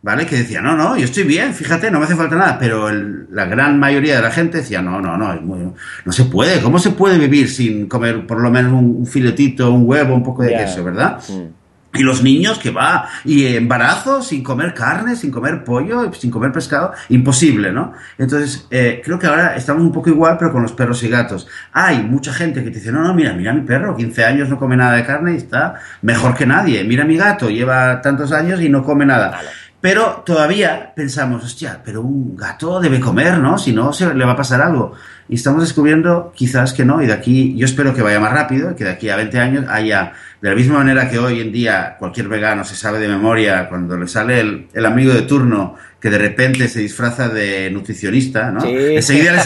¿vale? 0.03 0.27
Que 0.27 0.37
decía, 0.37 0.61
no, 0.61 0.77
no, 0.77 0.97
yo 0.97 1.05
estoy 1.05 1.23
bien, 1.23 1.55
fíjate, 1.55 1.91
no 1.91 1.99
me 1.99 2.05
hace 2.05 2.17
falta 2.17 2.37
nada, 2.37 2.59
pero 2.59 2.91
la 2.91 3.45
gran 3.47 3.79
mayoría 3.79 4.17
de 4.17 4.23
la 4.23 4.31
gente 4.31 4.59
decía, 4.59 4.83
no, 4.83 5.01
no, 5.01 5.17
no, 5.17 5.35
no 5.35 6.13
se 6.13 6.25
puede, 6.25 6.61
¿cómo 6.61 6.79
se 6.79 6.91
puede 6.91 7.19
vivir 7.19 7.49
sin 7.49 7.87
comer 7.87 8.27
por 8.27 8.41
lo 8.41 8.51
menos 8.51 8.73
un, 8.73 9.07
filetito, 9.07 9.73
un 9.73 9.89
huevo, 9.89 10.15
un 10.15 10.23
poco 10.23 10.43
de 10.43 10.57
queso, 10.57 10.85
¿verdad? 10.85 11.23
Mm. 11.29 11.62
Y 11.95 12.03
los 12.03 12.23
niños 12.23 12.59
que 12.59 12.71
va, 12.71 13.09
y 13.25 13.55
embarazo 13.55 14.23
sin 14.23 14.43
comer 14.43 14.73
carne, 14.73 15.15
sin 15.15 15.31
comer 15.31 15.63
pollo, 15.63 16.13
sin 16.15 16.31
comer 16.31 16.51
pescado, 16.51 16.93
imposible, 17.11 17.71
¿no? 17.71 17.93
Entonces, 18.17 18.67
eh, 18.71 19.03
creo 19.05 19.19
que 19.19 19.27
ahora 19.27 19.57
estamos 19.57 19.83
un 19.83 19.93
poco 19.93 20.09
igual, 20.09 20.37
pero 20.39 20.53
con 20.53 20.63
los 20.63 20.73
perros 20.73 21.03
y 21.03 21.09
gatos. 21.09 21.47
Hay 21.73 22.03
mucha 22.03 22.33
gente 22.33 22.65
que 22.65 22.71
te 22.71 22.79
dice, 22.79 22.93
no, 22.93 23.03
no, 23.03 23.13
mira, 23.13 23.35
mira 23.35 23.53
mi 23.53 23.61
perro, 23.61 23.95
15 23.95 24.25
años 24.25 24.49
no 24.49 24.59
come 24.59 24.77
nada 24.77 24.95
de 24.95 25.05
carne 25.05 25.35
y 25.35 25.37
está 25.37 25.75
mejor 26.01 26.35
que 26.35 26.47
nadie. 26.47 26.83
Mira 26.85 27.05
mi 27.05 27.17
gato, 27.17 27.51
lleva 27.51 28.01
tantos 28.01 28.33
años 28.33 28.63
y 28.63 28.71
no 28.71 28.83
come 28.83 29.05
nada. 29.05 29.39
Pero 29.83 30.23
todavía 30.25 30.93
pensamos, 30.95 31.43
hostia, 31.43 31.81
pero 31.85 32.03
un 32.03 32.37
gato 32.37 32.81
debe 32.81 33.01
comer, 33.01 33.39
¿no? 33.39 33.59
Si 33.59 33.73
no, 33.73 33.93
se 33.93 34.15
le 34.15 34.25
va 34.25 34.33
a 34.33 34.37
pasar 34.37 34.63
algo. 34.63 34.93
Y 35.29 35.35
estamos 35.35 35.61
descubriendo 35.61 36.33
quizás 36.37 36.73
que 36.73 36.85
no, 36.85 37.03
y 37.03 37.07
de 37.07 37.13
aquí, 37.13 37.57
yo 37.57 37.65
espero 37.65 37.93
que 37.93 38.01
vaya 38.01 38.21
más 38.21 38.33
rápido, 38.33 38.77
que 38.77 38.85
de 38.85 38.91
aquí 38.91 39.09
a 39.09 39.17
20 39.17 39.41
años 39.41 39.65
haya 39.69 40.13
de 40.43 40.51
la 40.51 40.57
misma 40.57 40.79
manera 40.79 41.09
que 41.09 41.21
hoy 41.21 41.41
en 41.41 41.53
día 41.53 41.95
cualquier 42.01 42.27
vegano 42.27 42.65
se 42.65 42.75
sabe 42.75 42.99
de 42.99 43.07
memoria 43.07 43.69
cuando 43.69 43.97
le 43.97 44.09
sale 44.09 44.41
el, 44.41 44.67
el 44.75 44.87
amigo 44.87 45.15
de 45.15 45.23
turno 45.23 45.77
que 46.03 46.11
de 46.11 46.19
repente 46.19 46.67
se 46.67 46.81
disfraza 46.81 47.29
de 47.29 47.71
nutricionista, 47.71 48.51
¿no? 48.51 48.65
Enseguida 48.65 49.31
le 49.31 49.41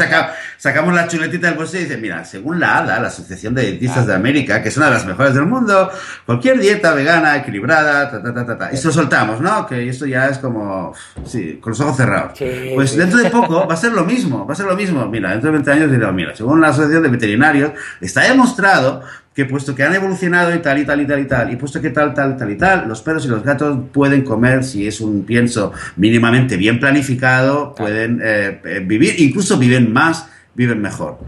sacamos 0.57 0.95
la 0.95 1.07
chuletita 1.07 1.49
del 1.49 1.57
bolsillo 1.57 1.83
y 1.83 1.85
dice, 1.85 1.99
mira, 1.99 2.25
según 2.25 2.59
la 2.59 2.79
ADA, 2.79 2.99
la 2.99 3.09
Asociación 3.09 3.55
de 3.55 3.73
Dietistas 3.73 4.07
de 4.07 4.15
América, 4.15 4.63
que 4.63 4.71
es 4.71 4.77
una 4.79 4.87
de 4.87 4.93
las 4.93 5.05
mejores 5.05 5.35
del 5.35 5.45
mundo, 5.45 5.91
cualquier 6.25 6.59
dieta 6.59 6.95
vegana, 6.95 7.37
equilibrada, 7.37 8.11
ta, 8.11 8.23
ta, 8.23 8.33
ta, 8.33 8.47
ta, 8.47 8.57
ta. 8.57 8.71
Y 8.73 8.83
lo 8.83 8.91
soltamos, 8.91 9.39
¿no? 9.43 9.67
Que 9.67 9.87
esto 9.87 10.07
ya 10.07 10.29
es 10.29 10.39
como, 10.39 10.95
sí, 11.27 11.59
con 11.61 11.73
los 11.73 11.81
ojos 11.81 11.99
cerrados. 11.99 12.39
Pues 12.75 12.97
dentro 12.97 13.19
de 13.19 13.29
poco 13.29 13.69
va 13.69 13.75
a 13.75 13.77
ser 13.77 13.93
lo 13.93 14.07
mismo, 14.07 14.47
va 14.47 14.55
a 14.55 14.57
ser 14.57 14.65
lo 14.65 14.77
mismo. 14.77 15.07
Mira, 15.11 15.33
dentro 15.33 15.51
de 15.51 15.59
20 15.59 15.71
años 15.73 15.91
dirá, 15.91 16.11
mira, 16.11 16.35
según 16.35 16.63
la 16.63 16.69
Asociación 16.69 17.03
de 17.03 17.11
Veterinarios, 17.11 17.73
está 18.01 18.23
demostrado 18.23 19.03
que 19.37 19.45
puesto 19.45 19.75
que 19.75 19.83
han 19.83 19.95
evolucionado 19.95 20.55
y 20.55 20.61
tal 20.61 20.79
y 20.79 20.87
tal 20.87 21.03
y 21.03 21.07
tal 21.07 21.21
y 21.21 21.27
tal, 21.27 21.53
y 21.53 21.57
puesto 21.57 21.79
que 21.79 21.91
tal, 21.91 22.15
tal, 22.15 22.39
tal 22.39 22.51
y 22.51 22.57
tal, 22.57 22.89
los 22.89 23.03
perros 23.03 23.27
y 23.27 23.29
los 23.29 23.43
gatos 23.43 23.79
pueden 23.93 24.25
comer, 24.25 24.65
si 24.65 24.89
es 24.89 24.99
un 25.03 25.27
pienso 25.27 25.75
mínimamente 25.97 26.57
bien 26.57 26.81
planificado, 26.81 27.75
pueden 27.75 28.19
eh, 28.25 28.63
eh, 28.65 28.83
vivir, 28.83 29.15
incluso 29.19 29.59
viven 29.59 29.93
más, 29.93 30.27
viven 30.55 30.81
mejor. 30.81 31.19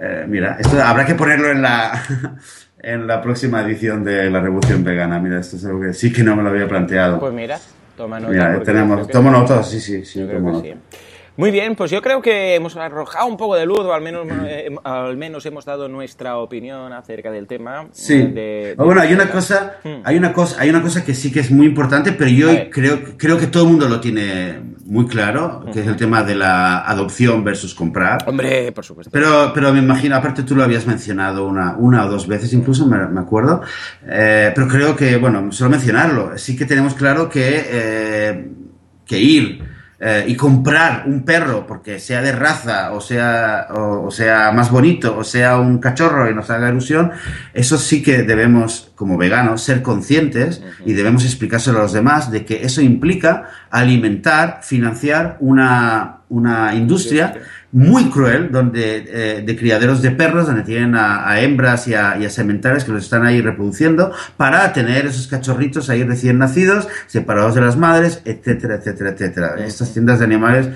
Eh, 0.00 0.24
mira, 0.26 0.56
esto 0.58 0.82
habrá 0.82 1.04
que 1.04 1.14
ponerlo 1.14 1.50
en 1.50 1.60
la, 1.60 2.02
en 2.78 3.06
la 3.06 3.20
próxima 3.20 3.60
edición 3.60 4.02
de 4.02 4.30
la 4.30 4.40
Revolución 4.40 4.82
Vegana. 4.82 5.18
Mira, 5.18 5.38
esto 5.38 5.56
es 5.56 5.66
algo 5.66 5.82
que 5.82 5.92
sí 5.92 6.10
que 6.10 6.24
no 6.24 6.34
me 6.34 6.42
lo 6.42 6.48
había 6.48 6.66
planteado. 6.66 7.20
Pues 7.20 7.34
mira, 7.34 7.58
toma 7.98 8.18
nota. 8.18 8.32
Mira, 8.32 8.62
tenemos, 8.62 9.06
toma 9.08 9.30
nota, 9.30 9.62
sí, 9.62 9.78
sí, 9.78 10.06
sí, 10.06 10.26
tomo 10.26 10.52
nota. 10.52 10.68
Muy 11.36 11.50
bien, 11.50 11.74
pues 11.74 11.90
yo 11.90 12.02
creo 12.02 12.20
que 12.20 12.54
hemos 12.54 12.76
arrojado 12.76 13.26
un 13.26 13.38
poco 13.38 13.56
de 13.56 13.64
luz, 13.64 13.80
o 13.80 13.92
al 13.94 14.02
menos, 14.02 14.26
eh, 14.46 14.68
al 14.84 15.16
menos 15.16 15.46
hemos 15.46 15.64
dado 15.64 15.88
nuestra 15.88 16.36
opinión 16.36 16.92
acerca 16.92 17.30
del 17.30 17.46
tema. 17.46 17.88
Sí. 17.92 18.22
bueno, 18.76 19.00
hay 19.00 19.14
una 19.14 19.30
cosa, 19.30 19.76
hmm. 19.82 20.02
hay 20.04 20.16
una 20.18 20.32
cosa, 20.32 20.60
hay 20.60 20.68
una 20.68 20.82
cosa 20.82 21.02
que 21.04 21.14
sí 21.14 21.32
que 21.32 21.40
es 21.40 21.50
muy 21.50 21.66
importante, 21.66 22.12
pero 22.12 22.30
yo 22.30 22.70
creo, 22.70 23.16
creo 23.16 23.38
que 23.38 23.46
todo 23.46 23.62
el 23.64 23.70
mundo 23.70 23.88
lo 23.88 23.98
tiene 23.98 24.60
muy 24.84 25.06
claro, 25.06 25.64
que 25.72 25.80
es 25.80 25.86
el 25.86 25.96
tema 25.96 26.22
de 26.22 26.34
la 26.34 26.80
adopción 26.80 27.42
versus 27.42 27.74
comprar. 27.74 28.24
Hombre, 28.26 28.70
por 28.72 28.84
supuesto. 28.84 29.10
Pero, 29.10 29.52
pero 29.54 29.72
me 29.72 29.78
imagino, 29.78 30.16
aparte 30.16 30.42
tú 30.42 30.54
lo 30.54 30.62
habías 30.62 30.86
mencionado 30.86 31.46
una, 31.46 31.76
una 31.78 32.04
o 32.04 32.10
dos 32.10 32.26
veces 32.26 32.52
incluso, 32.52 32.86
me, 32.86 33.18
acuerdo. 33.18 33.62
Eh, 34.06 34.52
pero 34.54 34.68
creo 34.68 34.94
que, 34.94 35.16
bueno, 35.16 35.50
solo 35.50 35.70
mencionarlo, 35.70 36.36
sí 36.36 36.56
que 36.56 36.66
tenemos 36.66 36.92
claro 36.92 37.30
que, 37.30 37.64
eh, 37.70 38.50
que 39.06 39.18
ir 39.18 39.71
eh, 40.04 40.24
y 40.26 40.34
comprar 40.34 41.04
un 41.06 41.24
perro 41.24 41.64
porque 41.64 42.00
sea 42.00 42.22
de 42.22 42.32
raza 42.32 42.90
o 42.90 43.00
sea, 43.00 43.68
o, 43.70 44.10
sea 44.10 44.50
más 44.50 44.68
bonito 44.68 45.16
o 45.16 45.22
sea 45.22 45.58
un 45.58 45.78
cachorro 45.78 46.28
y 46.28 46.34
nos 46.34 46.50
haga 46.50 46.70
ilusión, 46.70 47.12
eso 47.54 47.78
sí 47.78 48.02
que 48.02 48.24
debemos, 48.24 48.90
como 48.96 49.16
veganos, 49.16 49.62
ser 49.62 49.80
conscientes 49.80 50.60
y 50.84 50.94
debemos 50.94 51.24
explicárselo 51.24 51.78
a 51.78 51.82
los 51.82 51.92
demás 51.92 52.32
de 52.32 52.44
que 52.44 52.64
eso 52.64 52.80
implica 52.80 53.48
alimentar, 53.70 54.58
financiar 54.64 55.36
una, 55.38 56.21
una 56.32 56.74
industria 56.74 57.34
muy 57.72 58.10
cruel, 58.10 58.50
donde 58.50 59.04
eh, 59.06 59.42
de 59.44 59.56
criaderos 59.56 60.02
de 60.02 60.10
perros, 60.10 60.46
donde 60.46 60.62
tienen 60.62 60.94
a, 60.94 61.40
hembras 61.40 61.86
y 61.88 61.94
a, 61.94 62.18
y 62.18 62.28
sementales 62.30 62.84
que 62.84 62.92
los 62.92 63.04
están 63.04 63.24
ahí 63.24 63.40
reproduciendo 63.40 64.12
para 64.36 64.72
tener 64.72 65.06
esos 65.06 65.26
cachorritos 65.26 65.90
ahí 65.90 66.02
recién 66.02 66.38
nacidos, 66.38 66.88
separados 67.06 67.54
de 67.54 67.60
las 67.60 67.76
madres, 67.76 68.22
etcétera, 68.24 68.76
etcétera, 68.76 69.10
etcétera. 69.10 69.54
Estas 69.58 69.92
tiendas 69.92 70.18
de 70.18 70.24
animales 70.24 70.68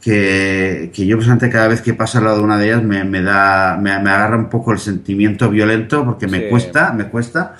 que, 0.00 0.90
que 0.92 1.06
yo 1.06 1.16
personalmente 1.16 1.50
cada 1.50 1.68
vez 1.68 1.80
que 1.80 1.94
paso 1.94 2.18
al 2.18 2.24
lado 2.24 2.38
de 2.38 2.44
una 2.44 2.58
de 2.58 2.66
ellas 2.66 2.82
me, 2.82 3.04
me 3.04 3.22
da, 3.22 3.76
me, 3.76 3.92
agarra 3.92 4.36
un 4.36 4.48
poco 4.48 4.72
el 4.72 4.78
sentimiento 4.78 5.48
violento 5.48 6.04
porque 6.04 6.26
me 6.26 6.48
cuesta, 6.48 6.92
me 6.92 7.06
cuesta, 7.06 7.54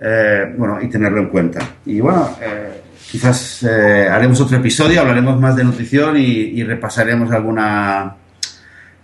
eh, 0.00 0.54
bueno, 0.56 0.78
y 0.80 0.88
tenerlo 0.88 1.20
en 1.20 1.28
cuenta. 1.28 1.60
Y 1.84 2.00
bueno, 2.00 2.36
eh, 2.40 2.89
quizás 3.10 3.62
eh, 3.64 4.08
haremos 4.08 4.40
otro 4.40 4.56
episodio, 4.56 5.00
hablaremos 5.00 5.38
más 5.40 5.56
de 5.56 5.64
nutrición 5.64 6.16
y, 6.16 6.62
repasaremos 6.62 7.30
alguna, 7.32 8.16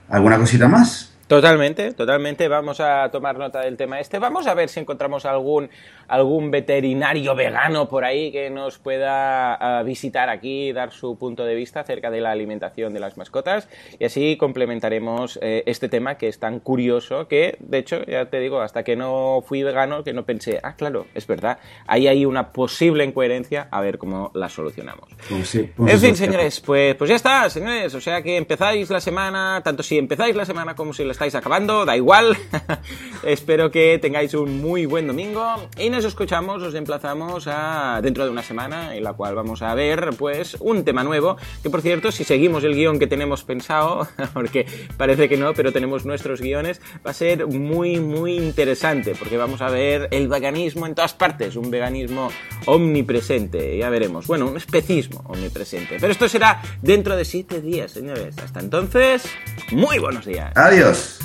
alguna 0.08 0.38
cosita 0.38 0.68
más. 0.68 1.12
Totalmente, 1.26 1.92
totalmente. 1.92 2.46
Vamos 2.46 2.78
a 2.78 3.10
tomar 3.10 3.36
nota 3.36 3.60
del 3.60 3.76
tema 3.76 3.98
este. 3.98 4.20
Vamos 4.20 4.46
a 4.46 4.54
ver 4.54 4.68
si 4.68 4.78
encontramos 4.78 5.26
algún, 5.26 5.68
algún 6.08 6.50
veterinario 6.50 7.34
vegano 7.34 7.88
por 7.88 8.04
ahí 8.04 8.30
que 8.32 8.50
nos 8.50 8.78
pueda 8.78 9.54
ah, 9.54 9.82
visitar 9.82 10.28
aquí, 10.28 10.72
dar 10.72 10.92
su 10.92 11.18
punto 11.18 11.44
de 11.44 11.54
vista 11.54 11.80
acerca 11.80 12.10
de 12.10 12.20
la 12.20 12.30
alimentación 12.30 12.92
de 12.92 13.00
las 13.00 13.16
mascotas. 13.16 13.68
Y 13.98 14.04
así 14.04 14.36
complementaremos 14.36 15.38
eh, 15.42 15.62
este 15.66 15.88
tema 15.88 16.16
que 16.16 16.28
es 16.28 16.38
tan 16.38 16.60
curioso 16.60 17.28
que, 17.28 17.56
de 17.60 17.78
hecho, 17.78 18.04
ya 18.04 18.26
te 18.26 18.40
digo, 18.40 18.60
hasta 18.60 18.82
que 18.82 18.96
no 18.96 19.42
fui 19.46 19.62
vegano, 19.62 20.04
que 20.04 20.12
no 20.12 20.24
pensé, 20.24 20.60
ah, 20.62 20.76
claro, 20.76 21.06
es 21.14 21.26
verdad, 21.26 21.58
ahí 21.86 22.08
hay 22.08 22.24
una 22.24 22.52
posible 22.52 23.04
incoherencia, 23.04 23.68
a 23.70 23.80
ver 23.80 23.98
cómo 23.98 24.30
la 24.34 24.48
solucionamos. 24.48 25.08
Pues 25.28 25.56
pues 25.76 25.92
en 25.94 26.00
fin, 26.00 26.16
señores, 26.16 26.60
pues, 26.60 26.94
pues 26.96 27.10
ya 27.10 27.16
está, 27.16 27.48
señores. 27.50 27.94
O 27.94 28.00
sea 28.00 28.22
que 28.22 28.36
empezáis 28.36 28.90
la 28.90 29.00
semana, 29.00 29.60
tanto 29.64 29.82
si 29.82 29.98
empezáis 29.98 30.34
la 30.36 30.44
semana 30.44 30.74
como 30.74 30.92
si 30.92 31.04
la 31.04 31.12
estáis 31.12 31.34
acabando, 31.34 31.84
da 31.84 31.96
igual. 31.96 32.36
Espero 33.24 33.70
que 33.70 33.98
tengáis 33.98 34.34
un 34.34 34.60
muy 34.60 34.86
buen 34.86 35.06
domingo 35.06 35.68
y 35.78 35.90
nos 35.96 36.04
escuchamos, 36.04 36.62
os 36.62 36.74
emplazamos 36.74 37.46
a 37.46 38.00
dentro 38.02 38.24
de 38.24 38.30
una 38.30 38.42
semana 38.42 38.94
en 38.94 39.02
la 39.02 39.14
cual 39.14 39.34
vamos 39.34 39.62
a 39.62 39.74
ver 39.74 40.10
pues 40.18 40.58
un 40.60 40.84
tema 40.84 41.02
nuevo, 41.02 41.38
que 41.62 41.70
por 41.70 41.80
cierto, 41.80 42.12
si 42.12 42.22
seguimos 42.22 42.64
el 42.64 42.74
guion 42.74 42.98
que 42.98 43.06
tenemos 43.06 43.44
pensado, 43.44 44.06
porque 44.34 44.66
parece 44.98 45.26
que 45.26 45.38
no, 45.38 45.54
pero 45.54 45.72
tenemos 45.72 46.04
nuestros 46.04 46.42
guiones, 46.42 46.82
va 47.04 47.12
a 47.12 47.14
ser 47.14 47.46
muy 47.46 47.98
muy 47.98 48.36
interesante, 48.36 49.14
porque 49.18 49.38
vamos 49.38 49.62
a 49.62 49.70
ver 49.70 50.08
el 50.10 50.28
veganismo 50.28 50.86
en 50.86 50.94
todas 50.94 51.14
partes, 51.14 51.56
un 51.56 51.70
veganismo 51.70 52.28
omnipresente, 52.66 53.78
ya 53.78 53.88
veremos, 53.88 54.26
bueno, 54.26 54.48
un 54.48 54.58
especismo 54.58 55.22
omnipresente. 55.24 55.96
Pero 55.98 56.12
esto 56.12 56.28
será 56.28 56.60
dentro 56.82 57.16
de 57.16 57.24
siete 57.24 57.62
días, 57.62 57.92
señores. 57.92 58.36
Hasta 58.36 58.60
entonces, 58.60 59.24
muy 59.72 59.98
buenos 59.98 60.26
días. 60.26 60.52
Adiós. 60.56 61.20